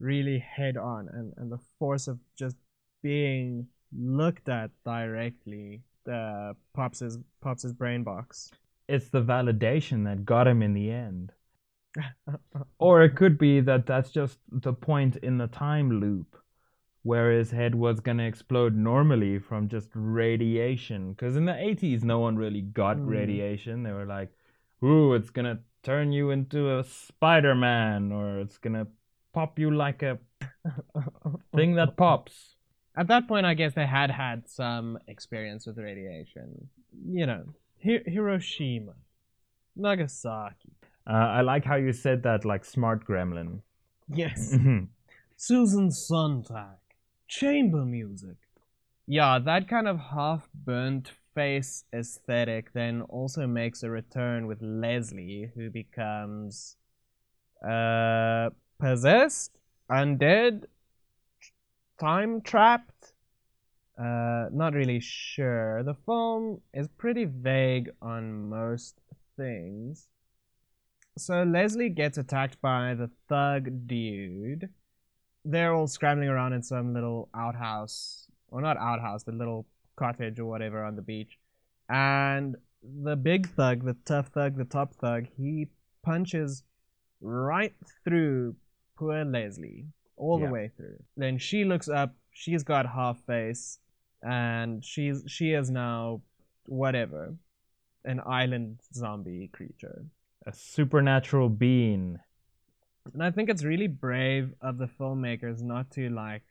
really 0.00 0.38
head 0.38 0.76
on 0.76 1.08
and, 1.12 1.32
and 1.36 1.52
the 1.52 1.58
force 1.78 2.08
of 2.08 2.18
just 2.38 2.56
being 3.02 3.66
looked 3.94 4.48
at 4.48 4.70
directly 4.84 5.82
uh, 6.08 6.54
pops 6.74 7.00
his 7.00 7.18
pops 7.40 7.62
his 7.62 7.72
brain 7.72 8.02
box? 8.04 8.50
It's 8.88 9.08
the 9.08 9.22
validation 9.22 10.04
that 10.04 10.24
got 10.24 10.46
him 10.46 10.62
in 10.62 10.72
the 10.72 10.90
end. 10.90 11.32
Or 12.78 13.02
it 13.02 13.16
could 13.16 13.38
be 13.38 13.60
that 13.60 13.86
that's 13.86 14.10
just 14.10 14.38
the 14.50 14.72
point 14.72 15.16
in 15.16 15.38
the 15.38 15.46
time 15.46 16.00
loop 16.00 16.36
where 17.02 17.32
his 17.32 17.50
head 17.50 17.74
was 17.74 18.00
going 18.00 18.18
to 18.18 18.24
explode 18.26 18.76
normally 18.76 19.38
from 19.38 19.68
just 19.68 19.90
radiation. 19.94 21.12
Because 21.12 21.36
in 21.36 21.46
the 21.46 21.52
80s, 21.52 22.04
no 22.04 22.20
one 22.20 22.36
really 22.36 22.60
got 22.62 23.04
Hmm. 23.04 23.08
radiation. 23.08 23.82
They 23.82 23.92
were 23.92 24.06
like, 24.06 24.32
ooh, 24.84 25.14
it's 25.14 25.30
going 25.30 25.46
to 25.46 25.62
turn 25.82 26.12
you 26.12 26.30
into 26.30 26.78
a 26.78 26.84
Spider 26.84 27.54
Man, 27.54 28.12
or 28.12 28.40
it's 28.40 28.58
going 28.58 28.74
to 28.74 28.86
pop 29.32 29.58
you 29.58 29.70
like 29.70 30.02
a 30.02 30.18
thing 31.54 31.74
that 31.76 31.96
pops. 31.96 32.56
At 32.96 33.06
that 33.08 33.26
point, 33.26 33.46
I 33.46 33.54
guess 33.54 33.72
they 33.74 33.86
had 33.86 34.10
had 34.10 34.48
some 34.48 34.98
experience 35.08 35.66
with 35.66 35.78
radiation. 35.78 36.68
You 37.06 37.26
know, 37.26 37.44
Hi- 37.84 38.02
Hiroshima, 38.06 38.94
Nagasaki. 39.76 40.72
Uh, 41.06 41.12
I 41.12 41.40
like 41.40 41.64
how 41.64 41.76
you 41.76 41.92
said 41.92 42.22
that 42.24 42.44
like 42.44 42.64
smart 42.64 43.06
gremlin. 43.06 43.60
Yes. 44.08 44.54
Mhm. 44.56 44.88
Susan 45.36 45.90
Sontag, 45.90 46.78
chamber 47.26 47.84
music. 47.84 48.36
Yeah, 49.06 49.40
that 49.40 49.66
kind 49.68 49.88
of 49.88 49.98
half 49.98 50.48
burnt 50.54 51.10
face 51.34 51.84
aesthetic 51.92 52.72
then 52.74 53.02
also 53.02 53.46
makes 53.46 53.82
a 53.82 53.90
return 53.90 54.46
with 54.46 54.62
Leslie, 54.62 55.50
who 55.54 55.70
becomes 55.70 56.76
uh, 57.66 58.50
possessed, 58.78 59.58
undead, 59.90 60.64
time 62.02 62.40
trapped. 62.40 63.12
Uh, 63.98 64.46
not 64.52 64.74
really 64.74 65.00
sure. 65.00 65.82
The 65.84 65.96
film 66.06 66.60
is 66.74 66.88
pretty 66.98 67.24
vague 67.24 67.90
on 68.00 68.48
most 68.48 69.00
things. 69.36 70.08
So 71.18 71.42
Leslie 71.42 71.90
gets 71.90 72.18
attacked 72.18 72.60
by 72.60 72.94
the 72.94 73.10
thug 73.28 73.86
dude 73.86 74.70
they're 75.44 75.74
all 75.74 75.86
scrambling 75.86 76.28
around 76.28 76.52
in 76.52 76.62
some 76.62 76.94
little 76.94 77.28
outhouse, 77.34 78.26
or 78.48 78.60
not 78.60 78.76
outhouse, 78.76 79.24
but 79.24 79.34
little 79.34 79.66
cottage 79.96 80.38
or 80.38 80.46
whatever 80.46 80.84
on 80.84 80.96
the 80.96 81.02
beach. 81.02 81.38
And 81.88 82.56
the 82.82 83.16
big 83.16 83.48
thug, 83.50 83.84
the 83.84 83.96
tough 84.04 84.28
thug, 84.28 84.56
the 84.56 84.64
top 84.64 84.94
thug, 84.94 85.26
he 85.36 85.68
punches 86.04 86.62
right 87.20 87.74
through 88.04 88.56
poor 88.96 89.24
Leslie, 89.24 89.86
all 90.22 90.38
Yeah. 90.38 90.46
the 90.46 90.52
way 90.52 90.66
through. 90.76 90.98
Then 91.16 91.38
she 91.38 91.64
looks 91.64 91.88
up, 91.88 92.10
she's 92.42 92.62
got 92.72 92.84
half 92.86 93.18
face, 93.26 93.64
and 94.22 94.84
she's 94.84 95.24
she 95.26 95.52
is 95.60 95.68
now 95.70 96.22
whatever, 96.66 97.22
an 98.04 98.20
island 98.42 98.80
zombie 98.94 99.48
creature. 99.58 99.98
A 100.46 100.52
supernatural 100.52 101.48
being. 101.48 102.18
And 103.12 103.22
I 103.22 103.30
think 103.32 103.48
it's 103.50 103.64
really 103.64 103.88
brave 103.88 104.54
of 104.60 104.78
the 104.78 104.86
filmmakers 104.98 105.60
not 105.60 105.90
to 105.96 106.08
like 106.08 106.44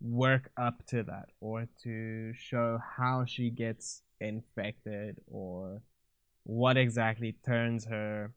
work 0.00 0.50
up 0.56 0.86
to 0.86 1.02
that 1.02 1.26
or 1.40 1.66
to 1.82 2.32
show 2.34 2.78
how 2.96 3.24
she 3.24 3.50
gets 3.50 4.02
infected 4.20 5.16
or 5.26 5.82
what 6.44 6.76
exactly 6.76 7.32
turns 7.44 7.84
her. 7.86 8.32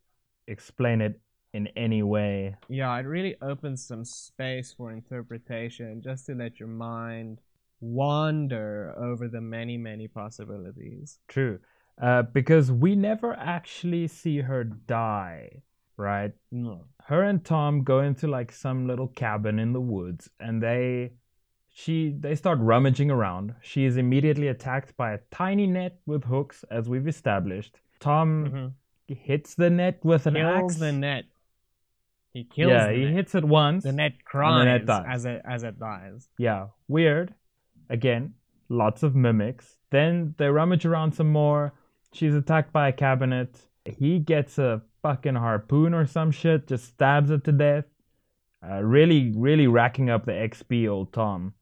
Explain 0.48 1.02
it 1.02 1.20
in 1.54 1.68
any 1.76 2.02
way. 2.04 2.56
Yeah, 2.70 2.96
it 2.98 3.06
really 3.06 3.36
opens 3.42 3.86
some 3.86 4.06
space 4.06 4.74
for 4.74 4.92
interpretation 4.92 6.02
just 6.02 6.26
to 6.28 6.34
let 6.36 6.60
your 6.60 6.70
mind 6.70 7.40
wander 7.82 8.94
over 8.98 9.28
the 9.28 9.42
many, 9.42 9.78
many 9.78 10.08
possibilities. 10.08 11.20
True. 11.28 11.60
Uh, 12.02 12.24
because 12.24 12.72
we 12.72 12.96
never 12.96 13.34
actually 13.34 14.08
see 14.08 14.40
her 14.40 14.64
die, 14.64 15.62
right? 15.98 16.32
No. 16.52 16.86
Her 17.06 17.24
and 17.24 17.44
Tom 17.44 17.84
go 17.84 18.00
into 18.00 18.28
like 18.28 18.52
some 18.52 18.88
little 18.88 19.08
cabin 19.10 19.60
in 19.60 19.74
the 19.74 19.82
woods 19.82 20.30
and 20.40 20.64
they 20.64 21.12
she 21.74 22.14
they 22.20 22.36
start 22.36 22.60
rummaging 22.60 23.12
around. 23.12 23.54
She 23.62 23.86
is 23.86 23.98
immediately 23.98 24.48
attacked 24.48 24.96
by 24.98 25.14
a 25.14 25.20
tiny 25.32 25.68
net 25.68 26.00
with 26.06 26.24
hooks, 26.26 26.66
as 26.70 26.90
we've 26.90 27.08
established. 27.08 27.80
Tom 28.00 28.28
Mhm. 29.10 29.16
hits 29.16 29.56
the 29.56 29.70
net 29.70 30.04
with 30.04 30.28
an 30.28 30.34
Kills 30.36 30.72
axe. 30.74 30.80
the 30.80 30.92
net. 30.92 31.26
He 32.34 32.44
kills 32.46 32.72
yeah, 32.72 32.88
the 32.88 32.94
he 32.94 33.06
net. 33.06 33.14
hits 33.14 33.36
it 33.36 33.44
once. 33.46 33.84
the 33.84 33.92
net 33.92 34.14
the 34.18 34.24
cries 34.24 34.66
net 34.66 34.86
dies. 34.86 35.06
as 35.08 35.26
it 35.26 35.42
as 35.46 35.64
it 35.64 35.80
dies. 35.80 36.30
Yeah, 36.38 36.68
weird. 36.88 37.34
Again, 37.90 38.36
lots 38.70 39.04
of 39.04 39.16
mimics. 39.16 39.78
Then 39.90 40.34
they 40.38 40.48
rummage 40.48 40.86
around 40.86 41.12
some 41.14 41.30
more. 41.32 41.74
She's 42.14 42.34
attacked 42.34 42.72
by 42.72 42.88
a 42.88 42.94
cabinet. 42.94 43.60
He 43.86 44.20
gets 44.20 44.58
a 44.58 44.82
fucking 45.02 45.36
harpoon 45.36 45.94
or 45.94 46.06
some 46.06 46.32
shit, 46.32 46.68
just 46.68 46.86
stabs 46.86 47.30
it 47.32 47.44
to 47.46 47.52
death. 47.52 47.86
Uh, 48.64 48.82
really, 48.82 49.34
really 49.36 49.68
racking 49.68 50.10
up 50.10 50.26
the 50.26 50.32
XP, 50.32 50.88
old 50.88 51.12
Tom. 51.12 51.54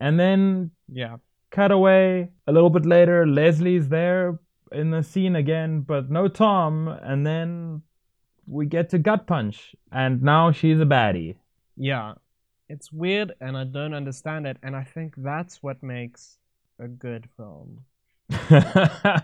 And 0.00 0.18
then, 0.18 0.70
Yeah. 0.88 1.18
cut 1.50 1.70
away. 1.70 2.30
A 2.46 2.52
little 2.52 2.70
bit 2.70 2.86
later, 2.86 3.26
Leslie's 3.26 3.88
there 3.90 4.38
in 4.72 4.90
the 4.90 5.02
scene 5.02 5.36
again, 5.36 5.82
but 5.82 6.10
no 6.10 6.26
Tom. 6.28 6.88
And 6.88 7.26
then 7.26 7.82
we 8.46 8.66
get 8.66 8.90
to 8.90 8.98
Gut 8.98 9.26
Punch. 9.26 9.74
And 9.90 10.22
now 10.22 10.52
she's 10.52 10.80
a 10.80 10.84
baddie. 10.84 11.36
Yeah. 11.76 12.14
It's 12.68 12.92
weird 12.92 13.32
and 13.40 13.56
I 13.56 13.64
don't 13.64 13.94
understand 13.94 14.46
it 14.46 14.56
and 14.62 14.74
I 14.74 14.84
think 14.84 15.14
that's 15.16 15.62
what 15.62 15.82
makes 15.82 16.38
a 16.78 16.88
good 16.88 17.28
film. 17.36 17.84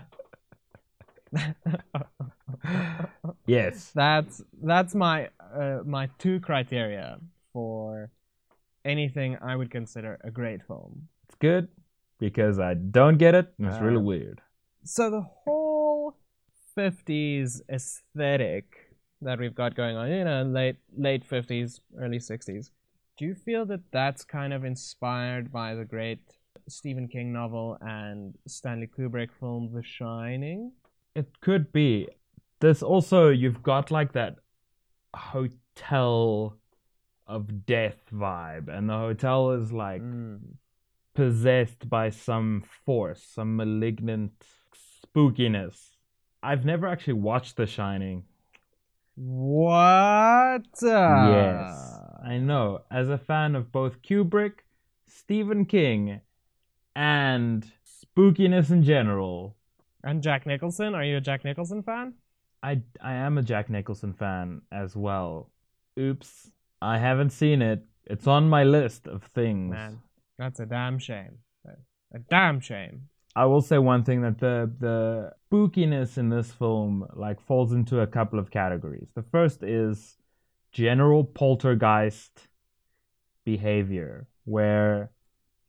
yes. 3.47 3.91
that's 3.95 4.41
that's 4.61 4.95
my 4.95 5.29
uh, 5.53 5.79
my 5.85 6.09
two 6.17 6.39
criteria 6.39 7.19
for 7.53 8.09
anything 8.85 9.37
I 9.41 9.55
would 9.55 9.71
consider 9.71 10.19
a 10.23 10.31
great 10.31 10.63
film. 10.63 11.07
It's 11.27 11.35
good 11.35 11.67
because 12.19 12.59
I 12.59 12.73
don't 12.73 13.17
get 13.17 13.35
it, 13.35 13.53
and 13.57 13.67
it's 13.67 13.79
really 13.81 13.97
Uh, 13.97 14.01
weird. 14.01 14.41
So 14.83 15.09
the 15.09 15.21
whole 15.21 16.15
50s 16.77 17.61
aesthetic 17.69 18.88
that 19.21 19.39
we've 19.39 19.55
got 19.55 19.75
going 19.75 19.95
on, 19.97 20.09
you 20.11 20.23
know, 20.23 20.43
late 20.43 20.77
late 20.97 21.27
50s, 21.27 21.79
early 21.99 22.19
60s. 22.19 22.71
Do 23.17 23.25
you 23.25 23.35
feel 23.35 23.65
that 23.65 23.81
that's 23.91 24.23
kind 24.23 24.53
of 24.53 24.63
inspired 24.63 25.51
by 25.51 25.75
the 25.75 25.83
great 25.85 26.21
Stephen 26.69 27.07
King 27.07 27.33
novel 27.33 27.77
and 27.81 28.33
Stanley 28.47 28.87
Kubrick 28.87 29.29
film 29.39 29.71
The 29.73 29.83
Shining? 29.83 30.71
It 31.15 31.41
could 31.41 31.71
be. 31.73 32.07
There's 32.61 32.81
also 32.83 33.29
you've 33.29 33.63
got 33.63 33.91
like 33.91 34.13
that 34.13 34.35
hotel 35.15 36.57
of 37.27 37.65
death 37.65 37.99
vibe, 38.11 38.69
and 38.69 38.89
the 38.89 38.97
hotel 38.97 39.51
is 39.51 39.71
like 39.71 40.01
Mm. 40.01 40.55
possessed 41.13 41.89
by 41.89 42.09
some 42.09 42.63
force, 42.85 43.21
some 43.23 43.55
malignant 43.57 44.31
spookiness. 44.73 45.97
I've 46.41 46.63
never 46.65 46.87
actually 46.87 47.13
watched 47.21 47.57
The 47.57 47.65
Shining. 47.65 48.23
What? 49.21 50.65
Yes, 50.81 51.99
I 52.25 52.37
know. 52.37 52.81
As 52.89 53.09
a 53.09 53.17
fan 53.17 53.55
of 53.55 53.71
both 53.71 54.01
Kubrick, 54.01 54.59
Stephen 55.07 55.65
King, 55.65 56.21
and 56.95 57.69
spookiness 57.85 58.71
in 58.71 58.83
general, 58.83 59.55
And 60.03 60.23
Jack 60.23 60.45
Nicholson? 60.45 60.95
Are 60.95 61.03
you 61.03 61.17
a 61.17 61.21
Jack 61.21 61.43
Nicholson 61.43 61.83
fan? 61.83 62.13
I 62.63 62.81
I 63.01 63.13
am 63.13 63.37
a 63.37 63.43
Jack 63.43 63.69
Nicholson 63.69 64.13
fan 64.13 64.61
as 64.71 64.95
well. 64.95 65.49
Oops, 65.99 66.51
I 66.81 66.97
haven't 66.97 67.31
seen 67.31 67.61
it. 67.61 67.83
It's 68.05 68.25
on 68.27 68.47
my 68.49 68.63
list 68.63 69.07
of 69.07 69.23
things. 69.23 69.71
Man, 69.71 69.99
that's 70.37 70.59
a 70.61 70.65
damn 70.65 70.97
shame. 70.97 71.39
A- 71.67 72.15
A 72.15 72.19
damn 72.29 72.59
shame. 72.61 73.09
I 73.39 73.45
will 73.45 73.61
say 73.61 73.77
one 73.77 74.03
thing 74.03 74.21
that 74.27 74.37
the 74.39 74.55
the 74.85 75.33
spookiness 75.49 76.17
in 76.17 76.27
this 76.29 76.51
film 76.51 77.07
like 77.25 77.39
falls 77.49 77.71
into 77.71 78.01
a 78.01 78.07
couple 78.07 78.37
of 78.37 78.51
categories. 78.51 79.07
The 79.15 79.23
first 79.35 79.63
is 79.63 80.17
general 80.73 81.23
poltergeist 81.23 82.47
behavior 83.45 84.27
where 84.45 85.11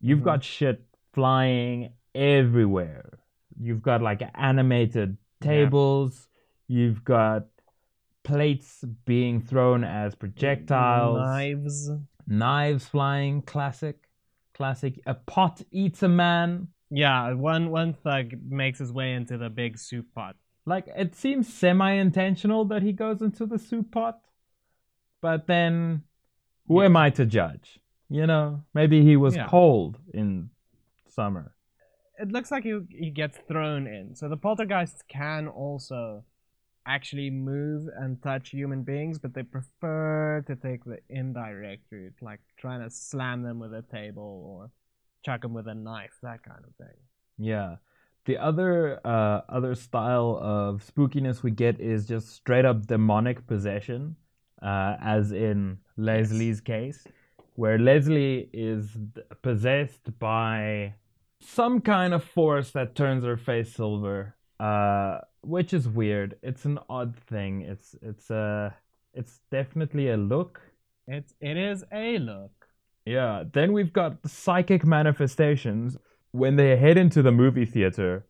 you've 0.00 0.20
Mhm. 0.20 0.24
got 0.30 0.44
shit 0.44 0.78
flying 1.12 1.92
everywhere. 2.14 3.18
You've 3.58 3.82
got 3.82 4.02
like 4.02 4.22
animated 4.34 5.10
Yeah. 5.40 5.46
tables, 5.50 6.28
you've 6.66 7.04
got 7.04 7.46
plates 8.24 8.84
being 9.04 9.40
thrown 9.40 9.84
as 9.84 10.14
projectiles, 10.14 11.18
Knives. 11.18 11.90
knives 12.26 12.86
flying, 12.88 13.42
classic, 13.42 14.08
classic. 14.54 15.00
A 15.06 15.14
pot 15.14 15.62
eats 15.70 16.02
a 16.02 16.08
man. 16.08 16.68
Yeah, 16.90 17.32
one 17.34 17.70
one 17.70 17.94
thug 17.94 18.32
makes 18.48 18.78
his 18.78 18.92
way 18.92 19.14
into 19.14 19.38
the 19.38 19.48
big 19.48 19.78
soup 19.78 20.06
pot. 20.14 20.36
Like 20.66 20.86
it 20.96 21.14
seems 21.14 21.52
semi-intentional 21.52 22.64
that 22.66 22.82
he 22.82 22.92
goes 22.92 23.22
into 23.22 23.46
the 23.46 23.58
soup 23.58 23.90
pot, 23.92 24.20
but 25.20 25.46
then 25.46 26.02
who 26.66 26.80
Yeah. 26.80 26.86
am 26.86 26.96
I 26.96 27.10
to 27.10 27.24
judge? 27.26 27.80
You 28.08 28.26
know, 28.26 28.64
maybe 28.74 29.02
he 29.02 29.16
was 29.16 29.36
Yeah. 29.36 29.46
cold 29.46 30.00
in 30.12 30.50
summer. 31.08 31.54
It 32.18 32.32
looks 32.32 32.50
like 32.50 32.64
he 32.64 32.80
he 32.90 33.10
gets 33.10 33.38
thrown 33.48 33.86
in. 33.86 34.14
So 34.16 34.28
the 34.28 34.36
poltergeists 34.36 35.02
can 35.08 35.48
also 35.48 36.24
actually 36.86 37.30
move 37.30 37.88
and 37.96 38.20
touch 38.22 38.50
human 38.50 38.82
beings, 38.82 39.18
but 39.18 39.32
they 39.32 39.42
prefer 39.44 40.42
to 40.46 40.56
take 40.56 40.84
the 40.84 40.98
indirect 41.08 41.84
route, 41.92 42.20
like 42.20 42.40
trying 42.56 42.82
to 42.82 42.90
slam 42.90 43.42
them 43.42 43.58
with 43.60 43.72
a 43.72 43.82
table 43.82 44.42
or 44.46 44.70
chuck 45.24 45.42
them 45.42 45.54
with 45.54 45.66
a 45.68 45.74
knife, 45.74 46.18
that 46.22 46.42
kind 46.42 46.64
of 46.64 46.74
thing. 46.76 46.96
Yeah. 47.38 47.76
The 48.26 48.36
other 48.36 49.00
uh, 49.04 49.40
other 49.48 49.74
style 49.74 50.38
of 50.40 50.84
spookiness 50.84 51.42
we 51.42 51.50
get 51.50 51.80
is 51.80 52.06
just 52.06 52.28
straight 52.28 52.64
up 52.64 52.86
demonic 52.86 53.46
possession, 53.46 54.16
uh, 54.62 54.96
as 55.02 55.32
in 55.32 55.78
Leslie's 55.96 56.60
case, 56.60 57.06
where 57.54 57.78
Leslie 57.78 58.50
is 58.52 58.96
possessed 59.42 60.18
by 60.18 60.94
some 61.40 61.80
kind 61.80 62.12
of 62.12 62.22
force 62.22 62.70
that 62.72 62.94
turns 62.94 63.24
her 63.24 63.38
face 63.38 63.74
silver, 63.74 64.36
uh, 64.60 65.18
which 65.40 65.72
is 65.72 65.88
weird. 65.88 66.36
It's 66.42 66.66
an 66.66 66.78
odd 66.90 67.16
thing. 67.16 67.62
It's 67.62 67.96
it's 68.02 68.30
uh, 68.30 68.70
it's 69.14 69.40
definitely 69.50 70.10
a 70.10 70.18
look. 70.18 70.60
It's 71.08 71.34
it 71.40 71.56
is 71.56 71.84
a 71.90 72.18
look. 72.18 72.59
Yeah, 73.04 73.44
then 73.52 73.72
we've 73.72 73.92
got 73.92 74.18
psychic 74.28 74.84
manifestations. 74.84 75.96
When 76.32 76.56
they 76.56 76.76
head 76.76 76.96
into 76.96 77.22
the 77.22 77.32
movie 77.32 77.64
theater, 77.64 78.24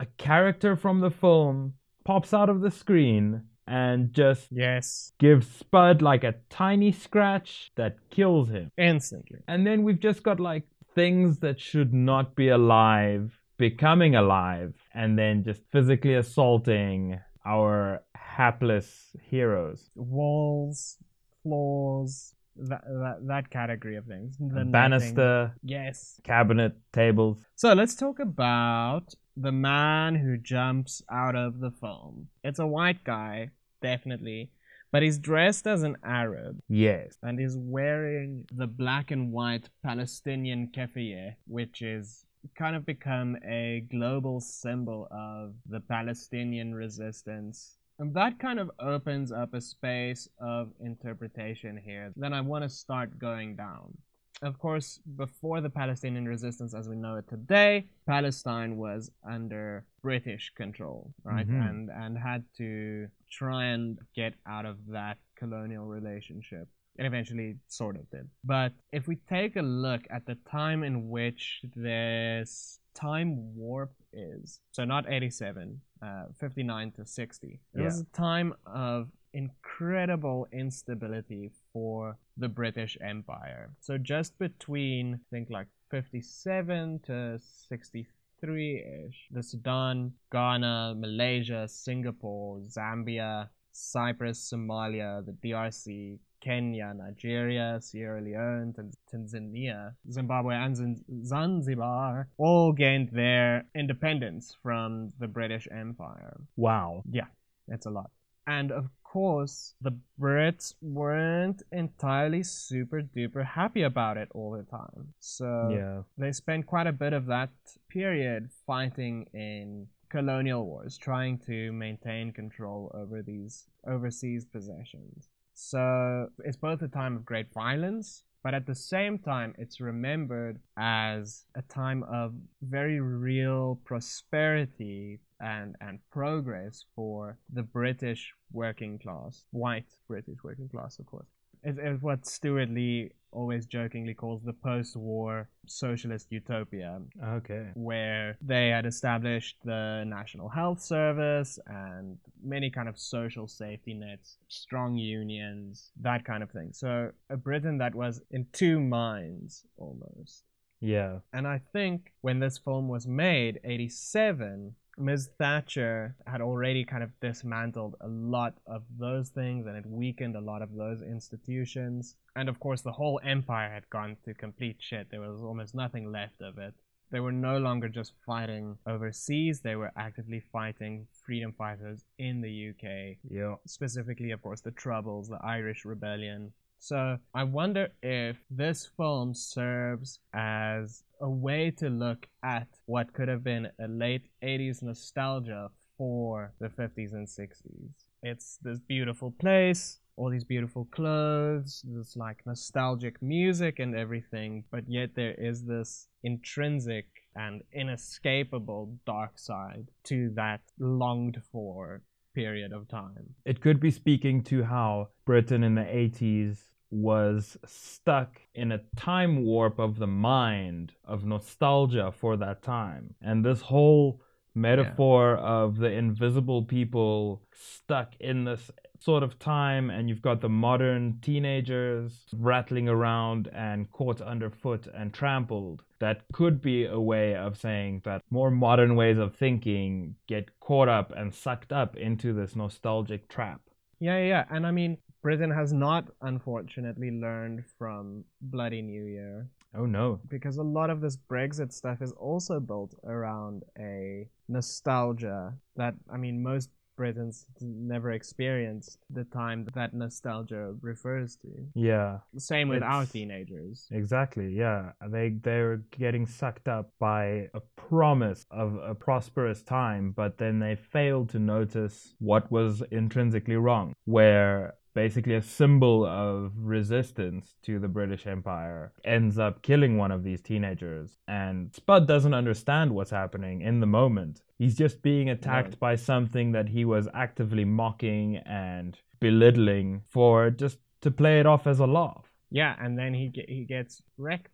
a 0.00 0.06
character 0.18 0.76
from 0.76 1.00
the 1.00 1.10
film 1.10 1.74
pops 2.04 2.34
out 2.34 2.48
of 2.48 2.60
the 2.60 2.70
screen 2.70 3.42
and 3.66 4.12
just 4.12 4.48
Yes. 4.50 5.12
gives 5.18 5.46
Spud 5.46 6.02
like 6.02 6.24
a 6.24 6.34
tiny 6.50 6.92
scratch 6.92 7.70
that 7.76 7.96
kills 8.10 8.50
him. 8.50 8.70
Instantly. 8.76 9.38
And 9.46 9.66
then 9.66 9.82
we've 9.84 10.00
just 10.00 10.22
got 10.22 10.40
like 10.40 10.64
things 10.94 11.38
that 11.38 11.60
should 11.60 11.92
not 11.94 12.34
be 12.34 12.48
alive 12.48 13.40
becoming 13.56 14.16
alive 14.16 14.74
and 14.92 15.16
then 15.16 15.44
just 15.44 15.62
physically 15.70 16.14
assaulting 16.14 17.20
our 17.46 18.02
hapless 18.16 19.14
heroes. 19.22 19.90
Walls, 19.94 20.98
floors, 21.42 22.34
that 22.56 22.82
that, 22.86 23.16
that 23.26 23.50
category 23.50 23.96
of 23.96 24.04
things. 24.06 24.36
The 24.38 24.46
netting. 24.46 24.70
Banister, 24.72 25.54
Yes. 25.62 26.20
cabinet, 26.24 26.72
tables. 26.92 27.38
So 27.56 27.72
let's 27.72 27.94
talk 27.94 28.18
about 28.20 29.14
the 29.36 29.52
man 29.52 30.14
who 30.16 30.36
jumps 30.36 31.02
out 31.10 31.34
of 31.34 31.58
the 31.60 31.70
film. 31.70 32.28
It's 32.44 32.58
a 32.60 32.66
white 32.66 33.02
guy, 33.04 33.50
definitely, 33.82 34.50
but 34.92 35.02
he's 35.02 35.18
dressed 35.18 35.66
as 35.66 35.82
an 35.82 35.96
Arab 36.04 36.60
Yes. 36.68 37.16
and 37.22 37.38
he's 37.40 37.56
wearing 37.58 38.46
the 38.52 38.66
black 38.68 39.10
and 39.10 39.32
white 39.32 39.68
Palestinian 39.82 40.68
keffiyeh, 40.68 41.34
which 41.46 41.82
is 41.82 42.24
kind 42.54 42.76
of 42.76 42.84
become 42.86 43.36
a 43.44 43.84
global 43.90 44.38
symbol 44.40 45.08
of 45.10 45.54
the 45.68 45.80
Palestinian 45.80 46.74
resistance. 46.74 47.78
And 47.98 48.12
that 48.14 48.38
kind 48.38 48.58
of 48.58 48.70
opens 48.78 49.30
up 49.30 49.54
a 49.54 49.60
space 49.60 50.28
of 50.38 50.72
interpretation 50.80 51.76
here. 51.76 52.12
Then 52.16 52.32
I 52.32 52.40
want 52.40 52.64
to 52.64 52.68
start 52.68 53.18
going 53.18 53.56
down. 53.56 53.96
Of 54.42 54.58
course, 54.58 54.98
before 55.16 55.60
the 55.60 55.70
Palestinian 55.70 56.26
resistance 56.26 56.74
as 56.74 56.88
we 56.88 56.96
know 56.96 57.16
it 57.16 57.28
today, 57.28 57.86
Palestine 58.04 58.76
was 58.76 59.10
under 59.24 59.84
British 60.02 60.52
control, 60.56 61.14
right? 61.22 61.46
Mhm. 61.46 61.68
And 61.68 61.90
and 61.90 62.18
had 62.18 62.44
to 62.56 63.08
try 63.30 63.66
and 63.66 63.98
get 64.14 64.34
out 64.44 64.66
of 64.66 64.76
that 64.86 65.18
colonial 65.36 65.86
relationship. 65.86 66.68
It 66.96 67.06
eventually 67.06 67.58
sort 67.68 67.96
of 67.96 68.10
did. 68.10 68.28
But 68.44 68.72
if 68.92 69.06
we 69.06 69.16
take 69.16 69.56
a 69.56 69.62
look 69.62 70.02
at 70.10 70.26
the 70.26 70.34
time 70.50 70.82
in 70.82 71.08
which 71.08 71.64
this 71.74 72.80
time 72.94 73.54
warp 73.56 73.92
is, 74.12 74.60
so 74.72 74.84
not 74.84 75.08
87, 75.08 75.80
uh, 76.04 76.24
59 76.38 76.92
to 76.92 77.06
60, 77.06 77.60
it 77.74 77.80
was 77.80 78.00
a 78.00 78.04
time 78.16 78.54
of 78.66 79.08
incredible 79.32 80.46
instability 80.52 81.50
for 81.72 82.16
the 82.36 82.48
British 82.48 82.96
Empire. 83.00 83.70
So 83.80 83.98
just 83.98 84.38
between, 84.38 85.14
I 85.14 85.18
think, 85.30 85.50
like 85.50 85.66
57 85.90 87.00
to 87.06 87.40
63 87.68 88.76
ish, 89.08 89.16
the 89.30 89.42
Sudan, 89.42 90.12
Ghana, 90.30 90.94
Malaysia, 90.98 91.66
Singapore, 91.68 92.60
Zambia, 92.60 93.48
Cyprus, 93.72 94.52
Somalia, 94.52 95.24
the 95.24 95.32
DRC, 95.32 96.18
Kenya, 96.44 96.92
Nigeria, 96.94 97.78
Sierra 97.80 98.20
Leone, 98.20 98.74
Tanzania, 99.12 99.94
Zimbabwe, 100.10 100.54
and 100.54 101.02
Zanzibar 101.24 102.28
all 102.36 102.72
gained 102.72 103.08
their 103.10 103.64
independence 103.74 104.54
from 104.62 105.12
the 105.18 105.26
British 105.28 105.66
Empire. 105.70 106.36
Wow. 106.56 107.02
Yeah, 107.10 107.28
it's 107.68 107.86
a 107.86 107.90
lot. 107.90 108.10
And 108.46 108.70
of 108.72 108.90
course, 109.04 109.74
the 109.80 109.96
Brits 110.20 110.74
weren't 110.82 111.62
entirely 111.72 112.42
super 112.42 113.00
duper 113.00 113.44
happy 113.44 113.82
about 113.82 114.18
it 114.18 114.28
all 114.34 114.50
the 114.50 114.64
time. 114.64 115.14
So 115.20 115.70
Yeah. 115.70 116.02
they 116.18 116.32
spent 116.32 116.66
quite 116.66 116.86
a 116.86 116.92
bit 116.92 117.14
of 117.14 117.24
that 117.26 117.50
period 117.88 118.50
fighting 118.66 119.24
in 119.32 119.88
colonial 120.10 120.66
wars, 120.66 120.98
trying 120.98 121.38
to 121.38 121.72
maintain 121.72 122.32
control 122.32 122.90
over 122.92 123.22
these 123.22 123.66
overseas 123.86 124.44
possessions. 124.44 125.30
So 125.54 126.28
it's 126.44 126.56
both 126.56 126.82
a 126.82 126.88
time 126.88 127.16
of 127.16 127.24
great 127.24 127.52
violence, 127.52 128.24
but 128.42 128.54
at 128.54 128.66
the 128.66 128.74
same 128.74 129.18
time, 129.18 129.54
it's 129.56 129.80
remembered 129.80 130.58
as 130.76 131.46
a 131.54 131.62
time 131.62 132.02
of 132.04 132.34
very 132.60 133.00
real 133.00 133.80
prosperity 133.84 135.20
and, 135.40 135.76
and 135.80 135.98
progress 136.10 136.84
for 136.94 137.38
the 137.52 137.62
British 137.62 138.34
working 138.52 138.98
class, 138.98 139.44
white 139.52 139.86
British 140.08 140.38
working 140.42 140.68
class, 140.68 140.98
of 140.98 141.06
course. 141.06 141.33
It's, 141.64 141.78
it's 141.80 142.02
what 142.02 142.26
Stewart 142.26 142.70
Lee 142.70 143.10
always 143.32 143.66
jokingly 143.66 144.14
calls 144.14 144.42
the 144.44 144.52
post 144.52 144.94
war 144.96 145.48
socialist 145.66 146.30
utopia, 146.30 147.00
Okay. 147.22 147.70
where 147.74 148.38
they 148.40 148.68
had 148.68 148.86
established 148.86 149.56
the 149.64 150.04
National 150.06 150.48
Health 150.48 150.80
Service 150.80 151.58
and 151.66 152.16
many 152.44 152.70
kind 152.70 152.88
of 152.88 152.96
social 152.98 153.48
safety 153.48 153.94
nets, 153.94 154.36
strong 154.48 154.94
unions, 154.96 155.90
that 156.00 156.24
kind 156.24 156.42
of 156.44 156.50
thing. 156.52 156.70
So 156.72 157.10
a 157.30 157.36
Britain 157.36 157.78
that 157.78 157.94
was 157.94 158.20
in 158.30 158.46
two 158.52 158.78
minds 158.78 159.64
almost. 159.76 160.44
Yeah. 160.80 161.20
And 161.32 161.46
I 161.46 161.60
think 161.72 162.12
when 162.20 162.38
this 162.40 162.58
film 162.58 162.88
was 162.88 163.06
made, 163.06 163.58
87, 163.64 164.74
Ms. 164.98 165.30
Thatcher 165.38 166.14
had 166.26 166.40
already 166.40 166.84
kind 166.84 167.02
of 167.02 167.10
dismantled 167.20 167.96
a 168.00 168.08
lot 168.08 168.54
of 168.66 168.82
those 168.98 169.28
things 169.30 169.66
and 169.66 169.76
it 169.76 169.86
weakened 169.86 170.36
a 170.36 170.40
lot 170.40 170.62
of 170.62 170.74
those 170.74 171.02
institutions. 171.02 172.16
And 172.36 172.48
of 172.48 172.60
course, 172.60 172.82
the 172.82 172.92
whole 172.92 173.20
empire 173.24 173.70
had 173.70 173.88
gone 173.90 174.16
to 174.24 174.34
complete 174.34 174.76
shit. 174.80 175.08
There 175.10 175.20
was 175.20 175.40
almost 175.40 175.74
nothing 175.74 176.10
left 176.12 176.40
of 176.42 176.58
it. 176.58 176.74
They 177.10 177.20
were 177.20 177.32
no 177.32 177.58
longer 177.58 177.88
just 177.88 178.12
fighting 178.26 178.76
overseas, 178.86 179.60
they 179.60 179.76
were 179.76 179.92
actively 179.96 180.40
fighting 180.52 181.06
freedom 181.24 181.52
fighters 181.52 182.04
in 182.18 182.40
the 182.40 182.70
UK 182.70 183.18
Yeah. 183.30 183.56
specifically, 183.66 184.30
of 184.32 184.42
course, 184.42 184.62
the 184.62 184.72
Troubles, 184.72 185.28
the 185.28 185.38
Irish 185.44 185.84
Rebellion. 185.84 186.52
So 186.78 187.18
I 187.34 187.44
wonder 187.44 187.88
if 188.02 188.36
this 188.50 188.90
film 188.96 189.34
serves 189.34 190.20
as 190.34 191.02
a 191.20 191.30
way 191.30 191.70
to 191.78 191.88
look 191.88 192.26
at 192.42 192.68
what 192.86 193.12
could 193.14 193.28
have 193.28 193.42
been 193.42 193.68
a 193.80 193.88
late 193.88 194.28
80s 194.42 194.82
nostalgia 194.82 195.70
for 195.96 196.52
the 196.60 196.68
50s 196.68 197.12
and 197.12 197.26
60s. 197.26 198.04
It's 198.22 198.58
this 198.62 198.78
beautiful 198.80 199.30
place, 199.40 200.00
all 200.16 200.30
these 200.30 200.44
beautiful 200.44 200.86
clothes, 200.90 201.82
this 201.86 202.16
like 202.16 202.44
nostalgic 202.46 203.20
music 203.22 203.78
and 203.78 203.96
everything, 203.96 204.64
but 204.70 204.84
yet 204.88 205.14
there 205.14 205.34
is 205.38 205.64
this 205.64 206.08
intrinsic 206.22 207.06
and 207.36 207.62
inescapable 207.72 208.94
dark 209.06 209.38
side 209.38 209.88
to 210.04 210.30
that 210.34 210.60
longed 210.78 211.40
for 211.50 212.02
period 212.34 212.72
of 212.72 212.88
time. 212.88 213.34
It 213.44 213.60
could 213.60 213.80
be 213.80 213.90
speaking 213.90 214.42
to 214.44 214.64
how 214.64 215.08
Britain 215.24 215.62
in 215.62 215.74
the 215.74 215.82
80s 215.82 216.58
was 216.90 217.56
stuck 217.66 218.40
in 218.54 218.70
a 218.70 218.80
time 218.96 219.44
warp 219.44 219.78
of 219.78 219.98
the 219.98 220.06
mind 220.06 220.92
of 221.04 221.24
nostalgia 221.24 222.12
for 222.12 222.36
that 222.36 222.62
time. 222.62 223.14
And 223.20 223.44
this 223.44 223.60
whole 223.60 224.20
metaphor 224.54 225.36
of 225.36 225.78
the 225.78 225.90
invisible 225.90 226.62
people 226.62 227.42
stuck 227.52 228.14
in 228.20 228.44
this 228.44 228.70
sort 229.00 229.22
of 229.22 229.38
time 229.38 229.90
and 229.90 230.08
you've 230.08 230.22
got 230.22 230.40
the 230.40 230.48
modern 230.48 231.18
teenagers 231.20 232.12
rattling 232.32 232.88
around 232.88 233.48
and 233.52 233.90
caught 233.90 234.20
underfoot 234.20 234.86
and 234.94 235.12
trampled, 235.12 235.82
that 236.04 236.22
could 236.34 236.60
be 236.60 236.84
a 236.84 237.00
way 237.00 237.34
of 237.34 237.56
saying 237.56 238.02
that 238.04 238.20
more 238.28 238.50
modern 238.50 238.94
ways 238.94 239.16
of 239.16 239.34
thinking 239.34 240.16
get 240.26 240.60
caught 240.60 240.86
up 240.86 241.10
and 241.16 241.34
sucked 241.34 241.72
up 241.72 241.96
into 241.96 242.34
this 242.34 242.54
nostalgic 242.54 243.26
trap. 243.26 243.62
Yeah, 244.00 244.18
yeah. 244.18 244.44
And 244.50 244.66
I 244.66 244.70
mean, 244.70 244.98
Britain 245.22 245.50
has 245.50 245.72
not, 245.72 246.04
unfortunately, 246.20 247.10
learned 247.10 247.64
from 247.78 248.24
Bloody 248.42 248.82
New 248.82 249.06
Year. 249.06 249.48
Oh 249.74 249.86
no. 249.86 250.20
Because 250.28 250.58
a 250.58 250.62
lot 250.62 250.90
of 250.90 251.00
this 251.00 251.16
Brexit 251.16 251.72
stuff 251.72 252.02
is 252.02 252.12
also 252.12 252.60
built 252.60 252.94
around 253.04 253.62
a 253.78 254.28
nostalgia 254.46 255.54
that, 255.76 255.94
I 256.12 256.18
mean, 256.18 256.42
most 256.42 256.68
Britons 256.96 257.46
never 257.60 258.12
experienced 258.12 258.98
the 259.10 259.24
time 259.24 259.66
that 259.74 259.94
nostalgia 259.94 260.74
refers 260.80 261.36
to. 261.36 261.48
Yeah. 261.74 262.18
Same 262.36 262.68
with 262.68 262.82
our 262.82 263.06
teenagers. 263.06 263.86
Exactly. 263.90 264.54
Yeah. 264.54 264.92
They 265.08 265.36
they're 265.42 265.82
getting 265.98 266.26
sucked 266.26 266.68
up 266.68 266.90
by 266.98 267.48
a 267.54 267.60
promise 267.76 268.46
of 268.50 268.76
a 268.76 268.94
prosperous 268.94 269.62
time, 269.62 270.12
but 270.16 270.38
then 270.38 270.58
they 270.58 270.76
fail 270.76 271.26
to 271.26 271.38
notice 271.38 272.14
what 272.18 272.50
was 272.50 272.82
intrinsically 272.90 273.56
wrong. 273.56 273.94
Where 274.04 274.74
basically 274.94 275.34
a 275.34 275.42
symbol 275.42 276.04
of 276.06 276.52
resistance 276.56 277.54
to 277.62 277.78
the 277.78 277.88
British 277.88 278.26
Empire 278.26 278.92
ends 279.04 279.38
up 279.38 279.62
killing 279.62 279.98
one 279.98 280.10
of 280.12 280.22
these 280.22 280.40
teenagers, 280.40 281.18
and 281.28 281.74
Spud 281.74 282.06
doesn't 282.06 282.34
understand 282.34 282.94
what's 282.94 283.10
happening 283.10 283.60
in 283.60 283.80
the 283.80 283.86
moment. 283.86 284.42
He's 284.58 284.76
just 284.76 285.02
being 285.02 285.28
attacked 285.28 285.72
No. 285.72 285.78
by 285.80 285.96
something 285.96 286.52
that 286.52 286.68
he 286.68 286.84
was 286.84 287.08
actively 287.12 287.64
mocking 287.64 288.36
and 288.38 288.98
belittling 289.20 290.02
for 290.08 290.50
just 290.50 290.78
to 291.00 291.10
play 291.10 291.40
it 291.40 291.46
off 291.46 291.66
as 291.66 291.80
a 291.80 291.86
laugh. 291.86 292.30
Yeah, 292.50 292.76
and 292.78 292.96
then 292.96 293.14
he 293.14 293.32
he 293.48 293.64
gets 293.64 294.02
wrecked. 294.16 294.53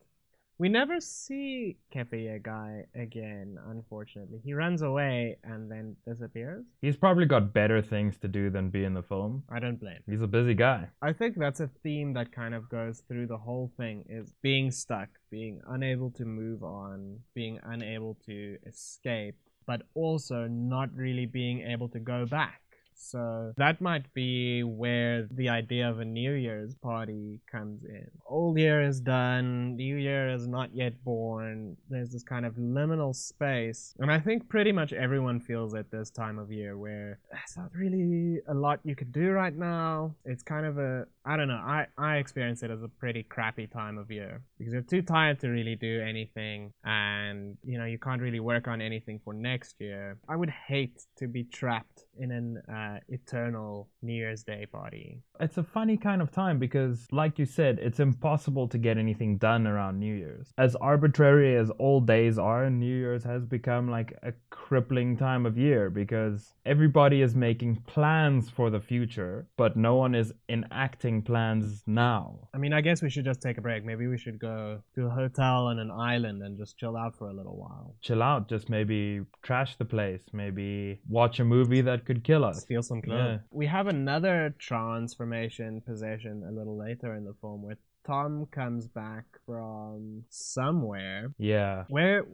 We 0.61 0.69
never 0.69 1.01
see 1.01 1.79
keffiyeh 1.91 2.43
guy 2.43 2.85
again, 2.95 3.57
unfortunately. 3.71 4.43
He 4.45 4.53
runs 4.53 4.83
away 4.83 5.39
and 5.43 5.71
then 5.71 5.97
disappears. 6.07 6.67
He's 6.83 6.99
probably 6.99 7.25
got 7.25 7.55
better 7.55 7.81
things 7.81 8.19
to 8.19 8.29
do 8.29 8.51
than 8.51 8.69
be 8.69 8.85
in 8.85 8.93
the 8.93 9.03
film. 9.03 9.43
I 9.49 9.59
don't 9.59 9.81
blame. 9.81 10.01
He's 10.05 10.21
a 10.21 10.27
busy 10.27 10.53
guy. 10.53 10.91
I 11.01 11.15
think 11.15 11.39
that's 11.39 11.61
a 11.61 11.71
theme 11.83 12.13
that 12.13 12.31
kind 12.31 12.55
of 12.55 12.69
goes 12.69 13.03
through 13.09 13.29
the 13.29 13.39
whole 13.39 13.73
thing 13.79 14.05
is 14.11 14.35
being 14.43 14.71
stuck, 14.71 15.09
being 15.31 15.63
unable 15.67 16.11
to 16.11 16.27
move 16.27 16.63
on, 16.63 17.21
being 17.35 17.59
unable 17.63 18.19
to 18.27 18.59
escape, 18.67 19.37
but 19.67 19.81
also 19.95 20.47
not 20.47 20.95
really 20.95 21.25
being 21.25 21.63
able 21.63 21.89
to 21.89 22.01
go 22.01 22.27
back. 22.27 22.61
So 23.01 23.55
that 23.57 23.81
might 23.81 24.13
be 24.13 24.63
where 24.63 25.27
the 25.31 25.49
idea 25.49 25.89
of 25.89 26.01
a 26.01 26.05
New 26.05 26.33
Year's 26.33 26.75
party 26.75 27.41
comes 27.51 27.83
in. 27.85 28.07
Old 28.27 28.59
Year 28.59 28.83
is 28.83 29.01
done, 29.01 29.75
New 29.77 29.97
Year 29.97 30.29
is 30.29 30.47
not 30.47 30.75
yet 30.75 31.03
born. 31.03 31.77
There's 31.89 32.11
this 32.11 32.23
kind 32.23 32.45
of 32.45 32.55
liminal 32.57 33.17
space. 33.17 33.95
And 33.99 34.13
I 34.13 34.21
think 34.21 34.49
pretty 34.49 34.71
much 34.71 34.93
everyone 34.93 35.41
feels 35.41 35.75
at 35.75 35.91
this 35.91 36.11
time 36.11 36.39
of 36.39 36.53
year 36.53 36.77
where 36.77 37.19
there's 37.33 37.57
not 37.57 37.71
really 37.75 38.41
a 38.49 38.55
lot 38.55 38.81
you 38.85 38.95
could 38.95 39.13
do 39.13 39.31
right 39.31 39.57
now. 39.57 40.15
It's 40.27 40.43
kind 40.43 40.67
of 40.67 40.79
a 40.79 41.07
I 41.25 41.37
don't 41.37 41.49
know. 41.49 41.55
I, 41.55 41.87
I 41.99 42.17
experience 42.17 42.63
it 42.63 42.71
as 42.71 42.83
a 42.83 42.89
pretty 42.89 43.23
crappy 43.23 43.67
time 43.67 43.99
of 43.99 44.11
year 44.11 44.43
because 44.59 44.73
you're 44.73 44.83
too 44.83 45.03
tired 45.03 45.41
to 45.41 45.49
really 45.49 45.77
do 45.77 46.03
anything 46.03 46.73
and 46.85 47.57
you 47.63 47.79
know 47.79 47.85
you 47.85 47.99
can't 47.99 48.23
really 48.23 48.41
work 48.41 48.69
on 48.69 48.81
anything 48.81 49.21
for 49.25 49.33
next 49.33 49.77
year. 49.81 50.19
I 50.29 50.37
would 50.37 50.51
hate 50.51 51.03
to 51.17 51.29
be 51.29 51.45
trapped 51.45 52.05
in 52.19 52.31
an 52.31 52.63
uh, 52.73 52.99
eternal 53.09 53.89
New 54.03 54.15
Year's 54.15 54.43
Day 54.43 54.67
party. 54.71 55.23
It's 55.41 55.59
a 55.59 55.63
funny 55.63 55.97
kind 55.97 56.21
of 56.21 56.31
time 56.31 56.59
because, 56.59 57.07
like 57.11 57.39
you 57.39 57.47
said, 57.47 57.79
it's 57.81 58.01
impossible 58.01 58.69
to 58.69 58.79
get 58.79 58.99
anything 58.99 59.39
done 59.39 59.67
around 59.67 59.99
New 59.99 60.15
Year's. 60.15 60.53
As 60.59 60.77
arbitrary 60.77 61.57
as 61.57 61.71
all 61.71 62.01
days 62.01 62.39
are, 62.39 62.69
New 62.69 62.95
Year's 62.95 63.25
has 63.25 63.45
become 63.47 63.91
like 63.91 64.19
a 64.23 64.33
crippling 64.51 65.17
time 65.17 65.47
of 65.47 65.57
year 65.57 65.91
because 65.91 66.55
everybody 66.67 67.23
is 67.23 67.35
making 67.35 67.77
plans 67.87 68.51
for 68.51 68.71
the 68.71 68.81
future, 68.81 69.49
but 69.57 69.77
no 69.77 69.97
one 69.97 70.15
is 70.15 70.33
enacting 70.49 71.23
plans 71.23 71.83
now. 71.87 72.49
I 72.55 72.59
mean, 72.59 72.73
I 72.73 72.81
guess 72.81 73.03
we 73.03 73.11
should 73.11 73.25
just 73.25 73.41
take 73.41 73.59
a 73.59 73.61
break. 73.61 73.85
Maybe 73.85 74.07
we 74.07 74.19
should 74.19 74.39
go 74.39 74.83
to 74.95 75.07
a 75.07 75.11
hotel 75.11 75.67
on 75.67 75.79
an 75.79 75.91
island 75.91 76.43
and 76.43 76.59
just 76.59 76.77
chill 76.77 76.97
out 76.97 77.17
for 77.17 77.29
a 77.29 77.33
little 77.33 77.57
while. 77.57 77.97
Chill 78.03 78.23
out, 78.23 78.49
just 78.49 78.69
maybe 78.69 79.23
trash 79.43 79.77
the 79.77 79.85
place, 79.85 80.23
maybe 80.33 81.01
watch 81.09 81.41
a 81.41 81.45
movie 81.45 81.81
that 81.81 82.05
could 82.11 82.25
kill 82.25 82.45
us. 82.45 82.63
Steal 82.63 82.83
some 82.83 83.01
clothes. 83.03 83.19
Yeah. 83.19 83.39
We 83.53 83.67
have 83.67 83.87
another 83.87 84.55
transformation 84.59 85.81
possession 85.87 86.45
a 86.49 86.51
little 86.51 86.77
later 86.77 87.15
in 87.15 87.25
the 87.25 87.35
film 87.41 87.63
where 87.63 87.77
Tom 88.05 88.47
comes 88.51 88.89
back 88.89 89.25
from 89.47 90.25
somewhere. 90.29 91.33
Yeah. 91.39 91.85
Where 91.89 92.25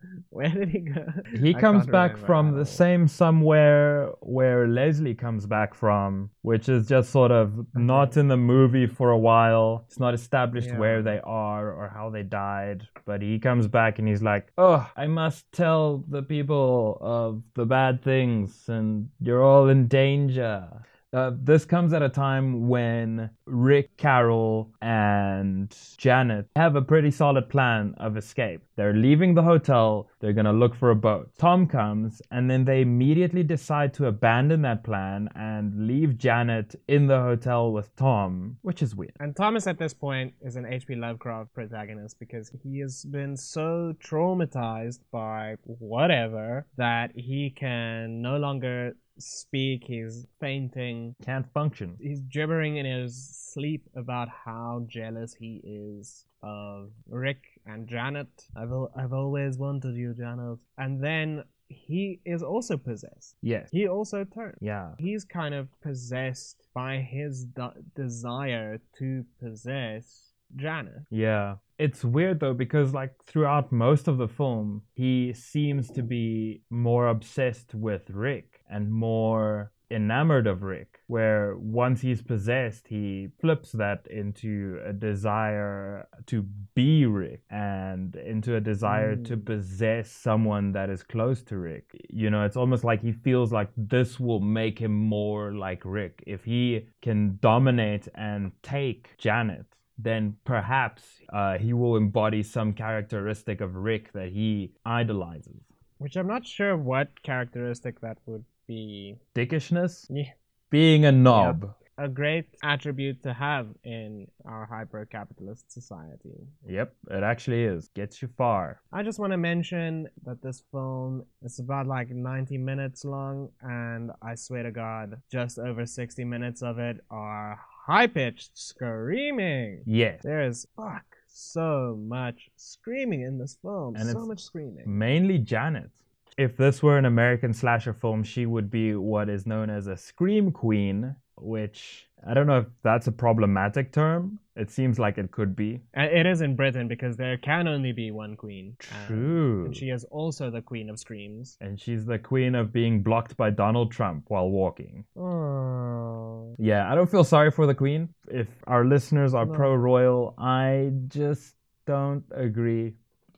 where, 0.30 0.48
did 0.48 0.68
he 0.68 0.80
go? 0.80 1.06
He 1.38 1.54
I 1.54 1.60
comes 1.60 1.86
back 1.86 2.16
from 2.16 2.56
the 2.56 2.64
same 2.64 3.08
somewhere 3.08 4.10
where 4.20 4.66
Leslie 4.68 5.14
comes 5.14 5.46
back 5.46 5.74
from, 5.74 6.30
which 6.42 6.68
is 6.68 6.86
just 6.86 7.10
sort 7.10 7.30
of 7.30 7.66
not 7.74 8.16
in 8.16 8.28
the 8.28 8.36
movie 8.36 8.86
for 8.86 9.10
a 9.10 9.18
while. 9.18 9.84
It's 9.86 9.98
not 9.98 10.14
established 10.14 10.68
Yeah. 10.68 10.78
where 10.78 11.02
they 11.02 11.20
are 11.24 11.72
or 11.72 11.88
how 11.88 12.10
they 12.10 12.22
died. 12.22 12.86
But 13.06 13.22
he 13.22 13.38
comes 13.38 13.66
back 13.66 13.98
and 13.98 14.06
he's 14.06 14.22
like, 14.22 14.52
Oh, 14.58 14.88
I 14.96 15.06
must 15.06 15.50
tell 15.52 16.04
the 16.08 16.22
people 16.22 16.98
of 17.00 17.42
the 17.54 17.66
bad 17.66 18.02
things, 18.02 18.68
and 18.68 19.08
you're 19.20 19.42
all 19.42 19.68
in 19.68 19.88
danger. 19.88 20.68
Uh, 21.10 21.30
this 21.42 21.64
comes 21.64 21.94
at 21.94 22.02
a 22.02 22.08
time 22.10 22.68
when 22.68 23.30
Rick, 23.46 23.96
Carol, 23.96 24.70
and 24.82 25.74
Janet 25.96 26.48
have 26.54 26.76
a 26.76 26.82
pretty 26.82 27.10
solid 27.10 27.48
plan 27.48 27.94
of 27.96 28.18
escape. 28.18 28.60
They're 28.78 28.94
leaving 28.94 29.34
the 29.34 29.42
hotel, 29.42 30.08
they're 30.20 30.32
gonna 30.32 30.52
look 30.52 30.72
for 30.72 30.92
a 30.92 30.94
boat. 30.94 31.32
Tom 31.36 31.66
comes, 31.66 32.22
and 32.30 32.48
then 32.48 32.64
they 32.64 32.80
immediately 32.80 33.42
decide 33.42 33.92
to 33.94 34.06
abandon 34.06 34.62
that 34.62 34.84
plan 34.84 35.28
and 35.34 35.88
leave 35.88 36.16
Janet 36.16 36.76
in 36.86 37.08
the 37.08 37.18
hotel 37.20 37.72
with 37.72 37.96
Tom, 37.96 38.58
which 38.62 38.80
is 38.80 38.94
weird. 38.94 39.14
And 39.18 39.34
Thomas 39.34 39.66
at 39.66 39.80
this 39.80 39.92
point 39.92 40.32
is 40.42 40.54
an 40.54 40.64
H.P. 40.64 40.94
Lovecraft 40.94 41.52
protagonist 41.54 42.20
because 42.20 42.52
he 42.62 42.78
has 42.78 43.04
been 43.04 43.36
so 43.36 43.94
traumatized 43.98 45.00
by 45.10 45.56
whatever 45.64 46.64
that 46.76 47.10
he 47.16 47.50
can 47.50 48.22
no 48.22 48.36
longer 48.36 48.94
speak. 49.18 49.82
He's 49.88 50.28
fainting. 50.38 51.16
Can't 51.24 51.52
function. 51.52 51.96
He's 52.00 52.20
gibbering 52.20 52.76
in 52.76 52.86
his 52.86 53.28
sleep 53.52 53.82
about 53.96 54.28
how 54.28 54.84
jealous 54.86 55.34
he 55.34 55.60
is 55.64 56.26
of 56.42 56.90
Rick 57.08 57.42
and 57.66 57.88
Janet. 57.88 58.28
I've, 58.56 58.70
al- 58.70 58.90
I've 58.96 59.12
always 59.12 59.58
wanted 59.58 59.96
you, 59.96 60.14
Janet. 60.14 60.58
And 60.76 61.02
then 61.02 61.44
he 61.68 62.20
is 62.24 62.42
also 62.42 62.76
possessed. 62.76 63.36
Yes. 63.42 63.68
He 63.72 63.88
also 63.88 64.24
turns 64.24 64.56
Yeah. 64.60 64.92
he's 64.98 65.24
kind 65.24 65.54
of 65.54 65.68
possessed 65.82 66.66
by 66.74 66.96
his 66.98 67.44
de- 67.44 67.74
desire 67.94 68.80
to 68.98 69.24
possess 69.42 70.32
Janet. 70.56 71.02
Yeah. 71.10 71.56
It's 71.78 72.02
weird 72.04 72.40
though 72.40 72.54
because 72.54 72.94
like 72.94 73.12
throughout 73.26 73.70
most 73.70 74.08
of 74.08 74.16
the 74.18 74.28
film, 74.28 74.82
he 74.94 75.32
seems 75.34 75.90
to 75.90 76.02
be 76.02 76.62
more 76.70 77.08
obsessed 77.08 77.74
with 77.74 78.08
Rick 78.10 78.60
and 78.70 78.90
more 78.90 79.70
enamored 79.90 80.46
of 80.46 80.62
Rick. 80.62 81.00
Where 81.06 81.56
once 81.56 82.00
he's 82.02 82.20
possessed, 82.22 82.88
he 82.88 83.28
flips 83.40 83.72
that 83.72 84.06
into 84.10 84.80
a 84.84 84.92
desire 84.92 86.06
to 86.26 86.42
be 86.74 87.06
Rick 87.06 87.42
and 87.50 88.14
into 88.16 88.54
a 88.56 88.60
desire 88.60 89.16
to 89.16 89.36
Mm. 89.36 89.44
possess 89.46 90.10
someone 90.10 90.72
that 90.72 90.90
is 90.90 91.02
close 91.02 91.42
to 91.44 91.56
Rick. 91.56 91.86
You 92.10 92.28
know, 92.30 92.44
it's 92.44 92.56
almost 92.56 92.84
like 92.84 93.00
he 93.00 93.12
feels 93.12 93.52
like 93.52 93.70
this 93.76 94.20
will 94.20 94.40
make 94.40 94.78
him 94.78 94.92
more 94.94 95.52
like 95.54 95.82
Rick. 95.84 96.22
If 96.26 96.44
he 96.44 96.86
can 97.00 97.38
dominate 97.40 98.08
and 98.14 98.52
take 98.62 99.16
Janet, 99.18 99.66
then 99.96 100.36
perhaps 100.44 101.02
uh, 101.32 101.58
he 101.58 101.72
will 101.72 101.96
embody 101.96 102.42
some 102.42 102.72
characteristic 102.72 103.60
of 103.60 103.74
Rick 103.74 104.12
that 104.12 104.28
he 104.28 104.72
idolizes. 104.84 105.62
Which 105.98 106.16
I'm 106.16 106.28
not 106.28 106.46
sure 106.46 106.76
what 106.76 107.22
characteristic 107.22 108.00
that 108.02 108.18
would 108.26 108.44
be. 108.68 109.16
Dickishness, 109.34 110.06
Yeah. 110.08 110.30
being 110.70 111.04
a 111.04 111.10
knob. 111.12 111.74
A 112.00 112.06
great 112.08 112.46
attribute 112.62 113.24
to 113.24 113.32
have 113.32 113.66
in 113.82 114.28
our 114.44 114.66
hyper 114.66 115.04
capitalist 115.04 115.72
society. 115.72 116.46
Yep, 116.64 116.94
it 117.10 117.24
actually 117.24 117.64
is. 117.64 117.88
Gets 117.88 118.22
you 118.22 118.28
far. 118.36 118.80
I 118.92 119.02
just 119.02 119.18
want 119.18 119.32
to 119.32 119.36
mention 119.36 120.06
that 120.24 120.40
this 120.40 120.62
film 120.70 121.24
is 121.42 121.58
about 121.58 121.88
like 121.88 122.10
90 122.10 122.56
minutes 122.56 123.04
long, 123.04 123.48
and 123.62 124.12
I 124.22 124.36
swear 124.36 124.62
to 124.62 124.70
God, 124.70 125.20
just 125.32 125.58
over 125.58 125.84
60 125.86 126.24
minutes 126.24 126.62
of 126.62 126.78
it 126.78 127.00
are 127.10 127.58
high 127.86 128.06
pitched 128.06 128.56
screaming. 128.56 129.82
Yes. 129.84 130.20
There 130.22 130.42
is 130.46 130.68
fuck 130.76 131.02
so 131.26 131.96
much 132.00 132.48
screaming 132.56 133.22
in 133.22 133.38
this 133.38 133.56
film. 133.60 133.96
And 133.96 134.08
so 134.08 134.24
much 134.24 134.42
screaming. 134.42 134.84
Mainly 134.86 135.38
Janet. 135.38 135.90
If 136.38 136.56
this 136.56 136.82
were 136.82 136.96
an 136.96 137.04
American 137.04 137.52
slasher 137.52 137.92
film, 137.92 138.22
she 138.22 138.46
would 138.46 138.70
be 138.70 138.94
what 138.94 139.28
is 139.28 139.44
known 139.44 139.68
as 139.70 139.88
a 139.88 139.96
scream 139.96 140.52
queen 140.52 141.16
which 141.40 142.08
I 142.26 142.34
don't 142.34 142.48
know 142.48 142.58
if 142.58 142.66
that's 142.82 143.06
a 143.06 143.12
problematic 143.12 143.92
term. 143.92 144.40
It 144.56 144.70
seems 144.72 144.98
like 144.98 145.18
it 145.18 145.30
could 145.30 145.54
be. 145.54 145.80
Uh, 145.96 146.02
It 146.02 146.26
is 146.26 146.40
in 146.40 146.56
Britain 146.56 146.88
because 146.88 147.16
there 147.16 147.36
can 147.36 147.68
only 147.68 147.92
be 147.92 148.10
one 148.10 148.34
queen. 148.34 148.76
Um, 148.90 149.06
True. 149.06 149.64
and 149.66 149.76
she 149.76 149.90
is 149.90 150.02
also 150.10 150.50
the 150.50 150.60
queen 150.62 150.90
of 150.90 150.98
screams. 150.98 151.56
and 151.60 151.78
she's 151.80 152.04
the 152.06 152.18
queen 152.18 152.56
of 152.56 152.72
being 152.72 153.02
blocked 153.04 153.36
by 153.36 153.50
Donald 153.50 153.92
Trump 153.92 154.24
while 154.28 154.50
walking. 154.50 155.04
Oh. 155.16 156.56
Yeah, 156.58 156.90
I 156.90 156.96
don't 156.96 157.08
feel 157.10 157.22
sorry 157.24 157.52
for 157.52 157.66
the 157.66 157.74
queen. 157.74 158.08
If 158.28 158.48
our 158.66 158.84
listeners 158.84 159.32
are 159.34 159.46
No. 159.46 159.52
pro 159.54 159.74
royal, 159.76 160.34
I 160.38 160.90
just 161.06 161.54
don't 161.86 162.24
agree. 162.32 162.94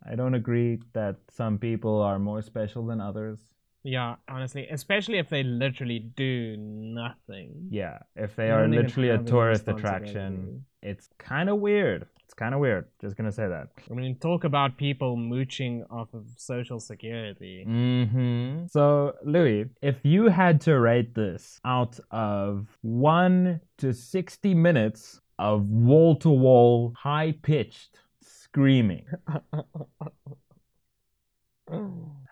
I 0.09 0.15
don't 0.15 0.35
agree 0.35 0.81
that 0.93 1.17
some 1.31 1.59
people 1.59 2.01
are 2.01 2.19
more 2.19 2.43
special 2.43 2.87
than 2.87 3.01
others. 3.01 3.39
Yeah, 3.83 4.17
honestly, 4.29 4.67
especially 4.71 5.19
if 5.19 5.31
they 5.31 5.43
literally 5.43 5.99
do 5.99 6.57
nothing. 6.59 7.69
Yeah, 7.71 7.99
if 8.15 8.37
they 8.37 8.51
are 8.51 8.69
literally 8.69 9.09
a 9.09 9.19
tourist 9.19 9.69
attraction, 9.69 10.65
it's 10.83 11.09
kind 11.19 11.49
of 11.49 11.59
weird. 11.59 12.07
It's 12.25 12.35
kind 12.35 12.55
of 12.55 12.61
weird. 12.61 12.85
Just 13.01 13.17
gonna 13.17 13.33
say 13.33 13.49
that. 13.49 13.69
I 13.91 13.95
mean, 13.95 14.17
talk 14.17 14.45
about 14.45 14.77
people 14.77 15.17
mooching 15.17 15.85
off 15.91 16.13
of 16.13 16.27
social 16.37 16.79
security. 16.79 17.65
Mm-hmm. 17.67 18.67
So, 18.67 19.15
Louis, 19.25 19.71
if 19.83 19.97
you 20.05 20.29
had 20.29 20.61
to 20.63 20.79
rate 20.79 21.15
this 21.15 21.59
out 21.65 21.99
of 22.11 22.69
one 22.83 23.61
to 23.79 23.93
60 23.93 24.55
minutes 24.55 25.21
of 25.39 25.71
wall 25.71 26.17
to 26.17 26.29
wall, 26.29 26.93
high 26.97 27.33
pitched 27.43 27.99
screaming, 28.53 29.07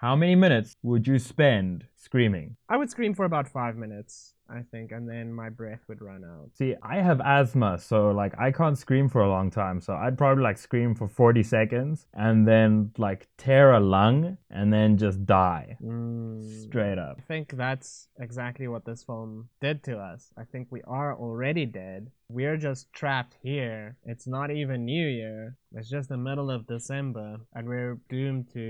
how 0.01 0.17
many 0.17 0.35
minutes 0.35 0.77
would 0.83 1.07
you 1.07 1.19
spend 1.19 1.85
screaming? 1.97 2.57
I 2.69 2.77
would 2.77 2.91
scream 2.91 3.15
for 3.15 3.25
about 3.25 3.47
five 3.47 3.77
minutes, 3.77 4.35
I 4.51 4.63
think, 4.71 4.93
and 4.93 5.09
then 5.09 5.33
my 5.33 5.51
breath 5.51 5.81
would 5.89 6.01
run 6.01 6.25
out. 6.25 6.51
See, 6.55 6.75
I 6.83 6.97
have 7.03 7.21
asthma, 7.21 7.79
so 7.79 8.11
like 8.11 8.35
I 8.39 8.51
can't 8.51 8.79
scream 8.79 9.09
for 9.09 9.21
a 9.23 9.29
long 9.29 9.51
time. 9.51 9.81
So 9.81 9.95
I'd 9.95 10.17
probably 10.19 10.43
like 10.43 10.59
scream 10.59 10.95
for 10.95 11.07
40 11.09 11.43
seconds 11.43 12.07
and 12.15 12.47
then 12.49 12.93
like 12.99 13.29
tear 13.37 13.73
a 13.73 13.81
lung 13.81 14.39
and 14.51 14.73
then 14.73 14.97
just 14.97 15.27
die 15.27 15.77
Mm. 15.83 16.43
straight 16.67 16.99
up. 16.99 17.17
I 17.19 17.23
think 17.23 17.47
that's 17.57 18.09
exactly 18.19 18.69
what 18.69 18.85
this 18.85 19.03
film 19.05 19.49
did 19.61 19.83
to 19.85 19.99
us. 19.99 20.33
I 20.37 20.45
think 20.45 20.69
we 20.71 20.83
are 20.87 21.15
already 21.15 21.67
dead. 21.67 22.11
We're 22.31 22.59
just 22.59 22.93
trapped 22.93 23.37
here. 23.43 23.97
It's 24.05 24.27
not 24.27 24.51
even 24.51 24.85
New 24.85 25.07
Year. 25.09 25.57
It's 25.73 25.89
just 25.89 26.09
the 26.09 26.17
middle 26.29 26.51
of 26.51 26.67
December, 26.67 27.29
and 27.55 27.67
we're 27.69 27.99
doomed 28.09 28.49
to 28.53 28.67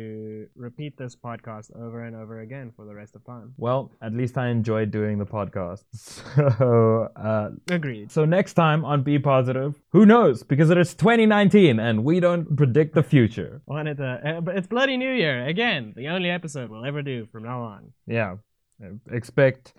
repeat 0.57 0.97
this 0.97 1.15
podcast 1.17 1.75
over 1.77 2.05
and 2.05 2.15
over 2.17 2.41
again 2.41 2.73
for 2.77 2.85
the 2.85 2.95
rest 2.95 3.15
of 3.17 3.25
time. 3.25 3.55
Well, 3.57 3.93
at 4.03 4.13
least 4.15 4.37
I 4.39 4.49
enjoyed 4.49 4.91
doing 4.91 5.19
the 5.19 5.27
podcast. 5.27 5.85
So, 6.59 7.09
uh, 7.17 7.51
Agreed. 7.71 8.11
so 8.11 8.25
next 8.25 8.55
time 8.55 8.85
on 8.85 9.03
Be 9.03 9.19
Positive, 9.19 9.81
who 9.91 10.07
knows? 10.07 10.43
Because 10.43 10.71
it 10.71 10.79
is 10.79 10.95
2019 10.95 11.79
and 11.79 12.05
we 12.05 12.21
don't 12.21 12.57
predict 12.57 12.95
the 12.95 13.03
future. 13.03 13.61
Wanted 13.67 13.99
to, 13.99 14.07
uh, 14.25 14.41
but 14.41 14.57
it's 14.57 14.67
Bloody 14.67 14.97
New 14.97 15.11
Year 15.13 15.47
again. 15.47 15.93
The 15.97 16.09
only 16.09 16.31
episode 16.31 16.71
we'll 16.71 16.85
ever 16.85 17.03
do 17.03 17.27
from 17.33 17.45
now 17.45 17.63
on. 17.63 17.93
Yeah. 18.07 18.37
Expect 19.11 19.75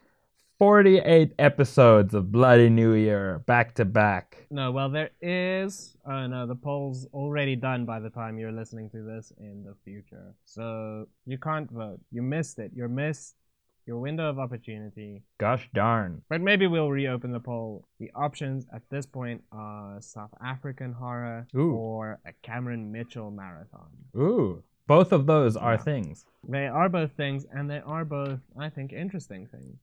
48 0.59 1.33
episodes 1.39 2.13
of 2.13 2.33
Bloody 2.33 2.69
New 2.69 2.93
Year 2.93 3.41
back 3.47 3.73
to 3.75 3.85
back. 3.85 4.45
No, 4.51 4.71
well, 4.71 4.89
there 4.89 5.11
is. 5.21 5.95
Oh 6.05 6.27
no, 6.27 6.45
the 6.45 6.55
poll's 6.55 7.07
already 7.13 7.55
done 7.55 7.85
by 7.85 8.01
the 8.01 8.09
time 8.09 8.37
you're 8.37 8.51
listening 8.51 8.89
to 8.89 9.01
this 9.01 9.31
in 9.39 9.63
the 9.63 9.73
future. 9.85 10.33
So 10.43 11.07
you 11.25 11.37
can't 11.37 11.71
vote. 11.71 12.01
You 12.11 12.21
missed 12.21 12.59
it. 12.59 12.71
You 12.75 12.89
missed 12.89 13.35
your 13.87 13.99
window 13.99 14.29
of 14.29 14.37
opportunity. 14.37 15.23
Gosh 15.39 15.69
darn. 15.73 16.23
But 16.29 16.41
maybe 16.41 16.67
we'll 16.67 16.91
reopen 16.91 17.31
the 17.31 17.39
poll. 17.39 17.85
The 18.01 18.11
options 18.13 18.65
at 18.75 18.81
this 18.89 19.05
point 19.05 19.41
are 19.53 20.01
South 20.01 20.33
African 20.43 20.91
horror 20.91 21.47
Ooh. 21.55 21.71
or 21.71 22.19
a 22.25 22.33
Cameron 22.43 22.91
Mitchell 22.91 23.31
marathon. 23.31 23.87
Ooh. 24.17 24.61
Both 24.87 25.13
of 25.13 25.25
those 25.25 25.55
are 25.55 25.73
Yeah. 25.73 25.77
things. 25.77 26.25
They 26.47 26.67
are 26.67 26.89
both 26.89 27.11
things, 27.13 27.45
and 27.53 27.69
they 27.69 27.79
are 27.79 28.03
both, 28.03 28.39
I 28.57 28.69
think, 28.69 28.91
interesting 28.91 29.45
things. 29.47 29.79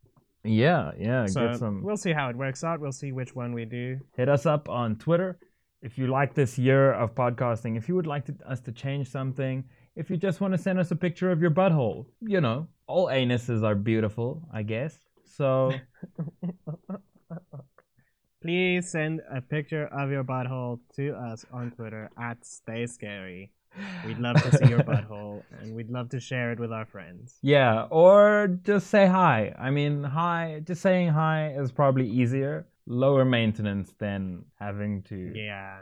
Yeah, 0.47 0.93
yeah. 0.99 1.27
so 1.27 1.49
get 1.49 1.59
some. 1.59 1.83
we'll 1.83 1.97
see 1.97 2.13
how 2.13 2.29
it 2.29 2.37
works 2.37 2.65
out. 2.65 2.81
We'll 2.81 2.93
see 2.93 3.13
which 3.13 3.35
one 3.35 3.53
we 3.53 3.65
do. 3.65 3.99
hit 4.17 4.29
us 4.29 4.47
up 4.47 4.69
on 4.69 4.97
Twitter 4.97 5.39
if 5.83 5.99
you 5.99 6.07
like 6.07 6.35
this 6.35 6.59
year 6.59 6.93
of 6.93 7.15
podcasting. 7.15 7.77
If 7.77 7.89
you 7.89 7.95
would 7.95 8.07
like 8.07 8.27
to, 8.27 8.35
us 8.47 8.61
to 8.63 8.73
change 8.73 9.11
something, 9.11 9.65
if 9.95 10.11
you 10.11 10.17
just 10.17 10.41
want 10.41 10.55
to 10.55 10.59
send 10.59 10.79
us 10.79 10.91
a 10.91 10.97
picture 10.97 11.31
of 11.31 11.41
your 11.41 11.51
butthole, 11.51 12.07
you 12.21 12.41
know, 12.41 12.69
all 12.87 13.07
anuses 13.07 13.63
are 13.63 13.75
beautiful, 13.75 14.43
I 14.53 14.63
guess. 14.63 14.99
So 15.25 15.73
Please 18.47 18.89
send 18.89 19.23
a 19.29 19.41
picture 19.41 19.87
of 19.87 20.11
your 20.11 20.23
butthole 20.23 20.79
to 20.95 21.15
us 21.15 21.45
on 21.53 21.73
Twitter 21.73 22.09
at 22.17 22.45
Stay 22.47 22.87
Scary. 22.87 23.51
We'd 24.05 24.19
love 24.19 24.37
to 24.43 24.53
see 24.53 24.69
your 24.69 24.81
butthole, 24.81 25.45
and 25.61 25.75
we'd 25.75 25.91
love 25.91 26.09
to 26.11 26.21
share 26.21 26.53
it 26.53 26.61
with 26.61 26.73
our 26.73 26.85
friends. 26.87 27.39
yeah, 27.43 27.87
or 27.91 28.49
just 28.63 28.89
say 28.89 29.07
hi. 29.07 29.55
I 29.59 29.71
mean, 29.71 30.03
hi. 30.05 30.61
Just 30.65 30.83
saying 30.83 31.09
hi 31.09 31.55
is 31.57 31.73
probably 31.73 32.09
easier, 32.09 32.67
lower 32.87 33.25
maintenance 33.25 33.93
than 33.99 34.45
having 34.59 35.03
to 35.05 35.33
Yeah, 35.35 35.81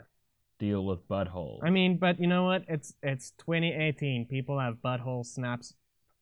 deal 0.59 0.85
with 0.85 1.07
buttholes. 1.07 1.59
I 1.63 1.69
mean, 1.69 1.97
but 1.97 2.19
you 2.19 2.27
know 2.27 2.43
what? 2.45 2.63
It's 2.67 2.93
it's 3.03 3.31
2018. 3.37 4.25
People 4.25 4.59
have 4.59 4.75
butthole 4.83 5.25
snaps 5.25 5.73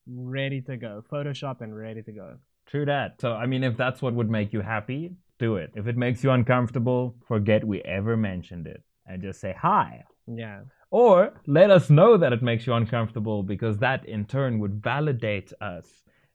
ready 0.08 0.62
to 0.62 0.76
go, 0.78 1.04
photoshopped 1.12 1.62
and 1.62 1.76
ready 1.76 2.02
to 2.04 2.12
go. 2.12 2.38
True 2.66 2.86
that. 2.86 3.22
So, 3.22 3.34
I 3.34 3.46
mean, 3.46 3.64
if 3.64 3.78
that's 3.78 4.02
what 4.02 4.14
would 4.14 4.30
make 4.30 4.52
you 4.54 4.62
happy, 4.62 5.16
do 5.40 5.56
it. 5.58 5.72
If 5.76 5.88
it 5.88 5.98
makes 5.98 6.24
you 6.24 6.32
uncomfortable, 6.32 7.16
forget 7.28 7.64
we 7.64 7.82
ever 7.84 8.16
mentioned 8.18 8.68
it 8.68 8.84
and 9.06 9.22
just 9.22 9.40
say 9.42 9.56
hi. 9.58 10.04
Yeah, 10.28 10.62
Or 10.94 11.34
let 11.48 11.72
us 11.72 11.90
know 11.90 12.18
that 12.18 12.34
it 12.34 12.44
makes 12.44 12.68
you 12.68 12.74
uncomfortable 12.74 13.42
because 13.42 13.80
that 13.80 14.06
in 14.08 14.26
turn 14.26 14.60
would 14.60 14.84
validate 14.84 15.52
us 15.60 15.88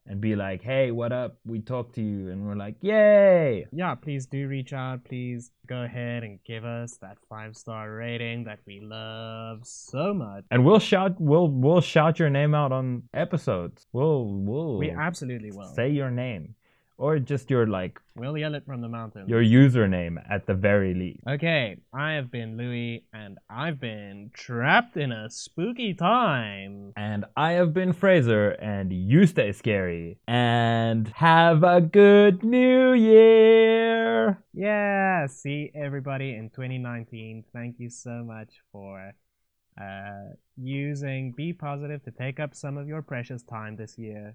and 0.05 0.21
be 0.21 0.35
like, 0.35 0.63
hey, 0.63 0.91
what 0.91 1.13
up? 1.13 1.39
We 1.47 1.61
talked 1.61 1.95
to 1.95 2.03
you. 2.03 2.31
And 2.31 2.45
we're 2.45 2.57
like, 2.57 2.75
yay. 2.81 3.67
yeah. 3.71 3.95
Please 3.95 4.27
do 4.27 4.49
reach 4.49 4.73
out. 4.73 5.05
Please 5.05 5.53
go 5.69 5.83
ahead 5.85 6.25
and 6.25 6.41
give 6.45 6.65
us 6.65 6.97
that 7.03 7.19
five 7.29 7.55
star 7.57 7.95
rating 7.95 8.45
that 8.45 8.59
we 8.67 8.81
love 8.81 9.61
so 9.65 10.13
much. 10.13 10.45
And 10.51 10.65
we'll 10.65 10.81
shout 10.81 11.21
we'll 11.21 11.49
we'll 11.49 11.81
shout 11.81 12.19
your 12.19 12.31
name 12.31 12.53
out 12.53 12.73
on 12.73 13.05
episodes. 13.15 13.87
We'll 13.93 14.25
we'll 14.27 14.79
We 14.79 14.91
absolutely 14.91 15.53
will. 15.53 15.73
say 15.77 15.91
your 15.91 16.11
name. 16.11 16.57
Or 16.99 17.21
just 17.21 17.49
your 17.49 17.67
like 17.67 18.01
We'll 18.17 18.37
yell 18.37 18.57
it 18.57 18.67
from 18.67 18.81
the 18.81 18.89
mountain. 18.89 19.29
your 19.29 19.41
username 19.41 20.17
at 20.29 20.47
the 20.47 20.55
very 20.55 20.95
least. 20.95 21.23
Okay, 21.29 21.77
I 21.95 22.15
have 22.15 22.33
been 22.33 22.57
Louis, 22.57 23.05
and 23.13 23.39
I've 23.49 23.79
been 23.79 24.33
trapped 24.35 24.97
in 24.97 25.13
a 25.13 25.31
spooky 25.31 25.95
time. 25.95 26.93
And 26.97 27.25
I 27.37 27.53
have 27.53 27.73
been 27.73 27.93
Fraser, 27.93 28.51
and 28.61 28.93
you 28.93 29.27
stay 29.27 29.53
scary. 29.53 30.19
And 30.27 31.07
have 31.15 31.63
a 31.63 31.81
good 31.81 32.43
new 32.43 32.93
year. 32.93 34.43
Yeah, 34.53 35.27
see 35.29 35.71
everybody 35.77 36.35
in 36.35 36.51
2019. 36.51 37.45
Thank 37.53 37.77
you 37.79 37.91
so 37.91 38.25
much 38.25 38.55
for 38.73 39.13
uh, 39.81 40.35
using 40.57 41.33
Be 41.37 41.53
Positive 41.53 42.03
to 42.03 42.11
take 42.11 42.41
up 42.41 42.57
some 42.57 42.77
of 42.77 42.89
your 42.89 43.03
precious 43.03 43.45
time 43.45 43.77
this 43.77 43.97
year. 43.97 44.35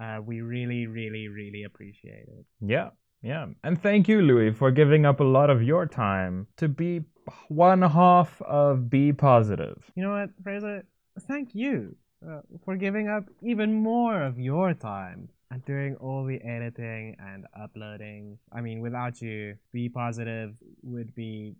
Uh, 0.00 0.20
we 0.24 0.40
really, 0.40 0.86
really, 0.86 1.28
really 1.28 1.64
appreciate 1.64 2.28
it. 2.28 2.44
Yeah, 2.60 2.90
yeah. 3.22 3.46
And 3.64 3.80
thank 3.80 4.08
you, 4.08 4.22
Louis, 4.22 4.52
for 4.52 4.70
giving 4.70 5.04
up 5.04 5.20
a 5.20 5.24
lot 5.24 5.50
of 5.50 5.62
your 5.62 5.86
time 5.86 6.46
to 6.56 6.68
be 6.68 7.02
one 7.48 7.82
half 7.82 8.40
of 8.42 8.88
Be 8.88 9.12
Positive. 9.12 9.90
You 9.96 10.04
know 10.04 10.12
what, 10.12 10.30
Fraser? 10.42 10.84
Thank 11.26 11.54
you 11.54 11.96
uh, 12.26 12.40
for 12.64 12.76
giving 12.76 13.08
up 13.08 13.24
even 13.42 13.74
more 13.74 14.22
of 14.22 14.38
your 14.38 14.74
time 14.74 15.28
and 15.50 15.64
doing 15.64 15.96
all 15.96 16.24
the 16.24 16.40
editing 16.42 17.16
and 17.18 17.46
uploading. 17.60 18.38
I 18.52 18.60
mean, 18.60 18.80
without 18.80 19.20
you, 19.20 19.56
Be 19.72 19.88
Positive 19.88 20.54
would 20.82 21.14
be 21.14 21.54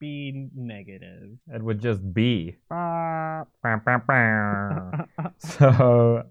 be 0.00 0.48
negative. 0.54 1.30
It 1.48 1.62
would 1.62 1.80
just 1.80 2.12
be. 2.12 2.56
So, 5.38 6.24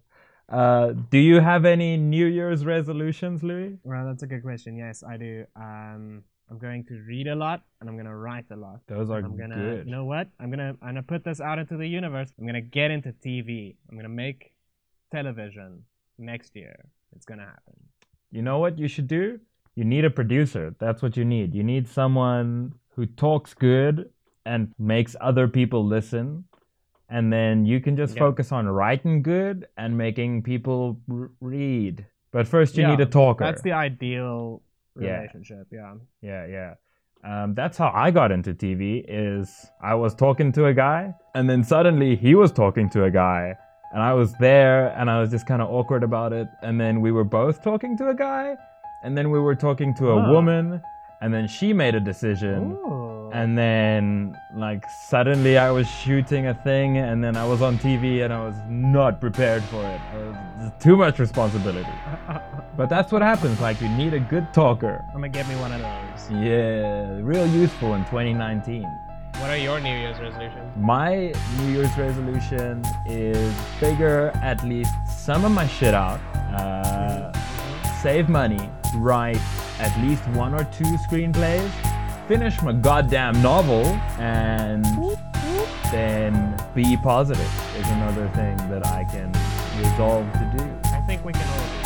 uh, 0.49 0.93
do 1.09 1.17
you 1.17 1.39
have 1.39 1.65
any 1.65 1.97
New 1.97 2.25
Year's 2.25 2.65
resolutions, 2.65 3.43
Louis? 3.43 3.77
well, 3.83 4.05
that's 4.05 4.23
a 4.23 4.27
good 4.27 4.43
question. 4.43 4.77
Yes, 4.77 5.03
I 5.03 5.17
do. 5.17 5.45
Um, 5.55 6.23
I'm 6.49 6.59
going 6.59 6.83
to 6.85 6.95
read 7.07 7.27
a 7.27 7.35
lot 7.35 7.63
and 7.79 7.89
I'm 7.89 7.97
gonna 7.97 8.15
write 8.15 8.45
a 8.51 8.55
lot. 8.55 8.81
Those 8.87 9.09
are 9.09 9.19
I'm 9.19 9.37
gonna, 9.37 9.55
good. 9.55 9.85
you 9.87 9.91
know 9.91 10.05
what? 10.05 10.27
I'm 10.39 10.49
gonna, 10.49 10.75
I'm 10.81 10.89
gonna 10.89 11.03
put 11.03 11.23
this 11.23 11.41
out 11.41 11.57
into 11.57 11.77
the 11.77 11.87
universe. 11.87 12.31
I'm 12.37 12.45
gonna 12.45 12.61
get 12.61 12.91
into 12.91 13.11
TV. 13.25 13.75
I'm 13.89 13.97
gonna 13.97 14.09
make 14.09 14.53
television 15.11 15.83
next 16.17 16.55
year. 16.55 16.75
It's 17.15 17.25
gonna 17.25 17.45
happen. 17.45 17.73
You 18.31 18.41
know 18.41 18.59
what 18.59 18.77
you 18.77 18.87
should 18.87 19.07
do? 19.07 19.39
You 19.75 19.85
need 19.85 20.05
a 20.05 20.09
producer. 20.09 20.75
That's 20.79 21.01
what 21.01 21.17
you 21.17 21.25
need. 21.25 21.55
You 21.55 21.63
need 21.63 21.87
someone 21.87 22.73
who 22.95 23.05
talks 23.05 23.53
good 23.53 24.09
and 24.45 24.73
makes 24.77 25.15
other 25.21 25.47
people 25.47 25.85
listen. 25.85 26.45
And 27.09 27.31
then 27.31 27.65
you 27.65 27.79
can 27.79 27.95
just 27.95 28.15
Yeah. 28.15 28.19
focus 28.21 28.51
on 28.51 28.67
writing 28.67 29.21
good 29.21 29.67
and 29.77 29.97
making 29.97 30.43
people 30.43 30.99
r- 31.11 31.29
read. 31.41 32.05
But 32.31 32.47
first, 32.47 32.75
you 32.77 32.83
Yeah, 32.83 32.91
need 32.91 33.01
a 33.01 33.05
talker. 33.05 33.43
That's 33.43 33.61
the 33.61 33.73
ideal 33.73 34.61
relationship. 34.95 35.67
Yeah. 35.71 35.93
Yeah, 36.21 36.45
yeah. 36.47 36.73
Um, 37.23 37.53
that's 37.53 37.77
how 37.77 37.91
I 37.93 38.11
got 38.11 38.31
into 38.31 38.53
TV. 38.53 39.05
Is 39.07 39.69
I 39.81 39.95
was 39.95 40.13
talking 40.15 40.51
to 40.53 40.65
a 40.65 40.73
guy, 40.73 41.13
and 41.35 41.49
then 41.49 41.63
suddenly 41.63 42.15
he 42.15 42.35
was 42.35 42.51
talking 42.51 42.89
to 42.91 43.03
a 43.05 43.11
guy, 43.11 43.55
and 43.93 44.01
I 44.01 44.13
was 44.13 44.33
there, 44.39 44.87
and 44.97 45.09
I 45.09 45.19
was 45.21 45.29
just 45.31 45.45
kind 45.47 45.61
of 45.61 45.69
awkward 45.69 46.03
about 46.03 46.33
it. 46.33 46.47
And 46.63 46.79
then 46.81 46.99
we 47.01 47.11
were 47.11 47.23
both 47.23 47.63
talking 47.63 47.95
to 47.97 48.09
a 48.09 48.13
guy, 48.15 48.57
and 49.03 49.17
then 49.17 49.29
we 49.29 49.39
were 49.39 49.55
talking 49.55 49.93
to 49.95 50.11
a 50.11 50.17
Ah. 50.19 50.31
woman, 50.31 50.81
and 51.21 51.33
then 51.33 51.47
she 51.47 51.71
made 51.73 51.95
a 51.95 51.99
decision. 52.01 52.73
Ooh. 52.73 53.12
And 53.33 53.57
then, 53.57 54.37
like, 54.53 54.87
suddenly 54.87 55.57
I 55.57 55.71
was 55.71 55.87
shooting 55.87 56.45
a 56.45 56.53
thing, 56.53 56.99
and 56.99 57.23
then 57.23 57.35
I 57.35 57.45
was 57.45 57.63
on 57.63 57.79
TV, 57.79 58.23
and 58.23 58.31
I 58.31 58.45
was 58.45 58.53
not 58.69 59.19
prepared 59.19 59.63
for 59.63 59.83
it. 59.83 59.99
Too 60.79 60.95
much 60.95 61.17
responsibility. 61.19 61.89
But 62.75 62.89
that's 62.89 63.11
what 63.11 63.21
happens. 63.21 63.59
Like, 63.59 63.79
you 63.81 63.89
need 63.89 64.15
a 64.15 64.19
good 64.19 64.51
talker. 64.51 65.05
I'm 65.09 65.13
gonna 65.13 65.29
get 65.29 65.47
me 65.47 65.55
one 65.57 65.71
of 65.71 65.81
those. 65.81 66.31
Yeah, 66.31 67.19
real 67.21 67.45
useful 67.45 67.93
in 67.93 68.03
2019. 68.05 68.81
What 69.37 69.49
are 69.49 69.57
your 69.57 69.79
New 69.79 69.95
Year's 69.95 70.19
resolutions? 70.19 70.75
My 70.77 71.33
New 71.59 71.71
Year's 71.71 71.95
resolution 71.97 72.83
is 73.05 73.53
figure 73.79 74.31
at 74.41 74.63
least 74.63 74.91
some 75.07 75.45
of 75.45 75.51
my 75.51 75.67
shit 75.67 75.93
out, 75.93 76.19
uh, 76.59 77.31
save 78.01 78.27
money, 78.27 78.69
write 78.95 79.41
at 79.79 79.95
least 80.01 80.27
one 80.29 80.53
or 80.53 80.63
two 80.65 80.97
screenplays, 81.05 81.71
finish 82.27 82.61
my 82.61 82.73
goddamn 82.73 83.41
novel, 83.41 83.85
and 84.17 84.85
then 85.91 86.55
be 86.73 86.97
positive 86.97 87.75
is 87.77 87.89
another 87.91 88.27
thing 88.29 88.55
that 88.69 88.85
I 88.87 89.03
can 89.05 89.31
resolve 89.77 90.31
to 90.33 90.53
do. 90.57 90.63
I 90.85 91.01
think 91.01 91.25
we 91.25 91.33
can 91.33 91.47
all 91.47 91.81
do 91.81 91.82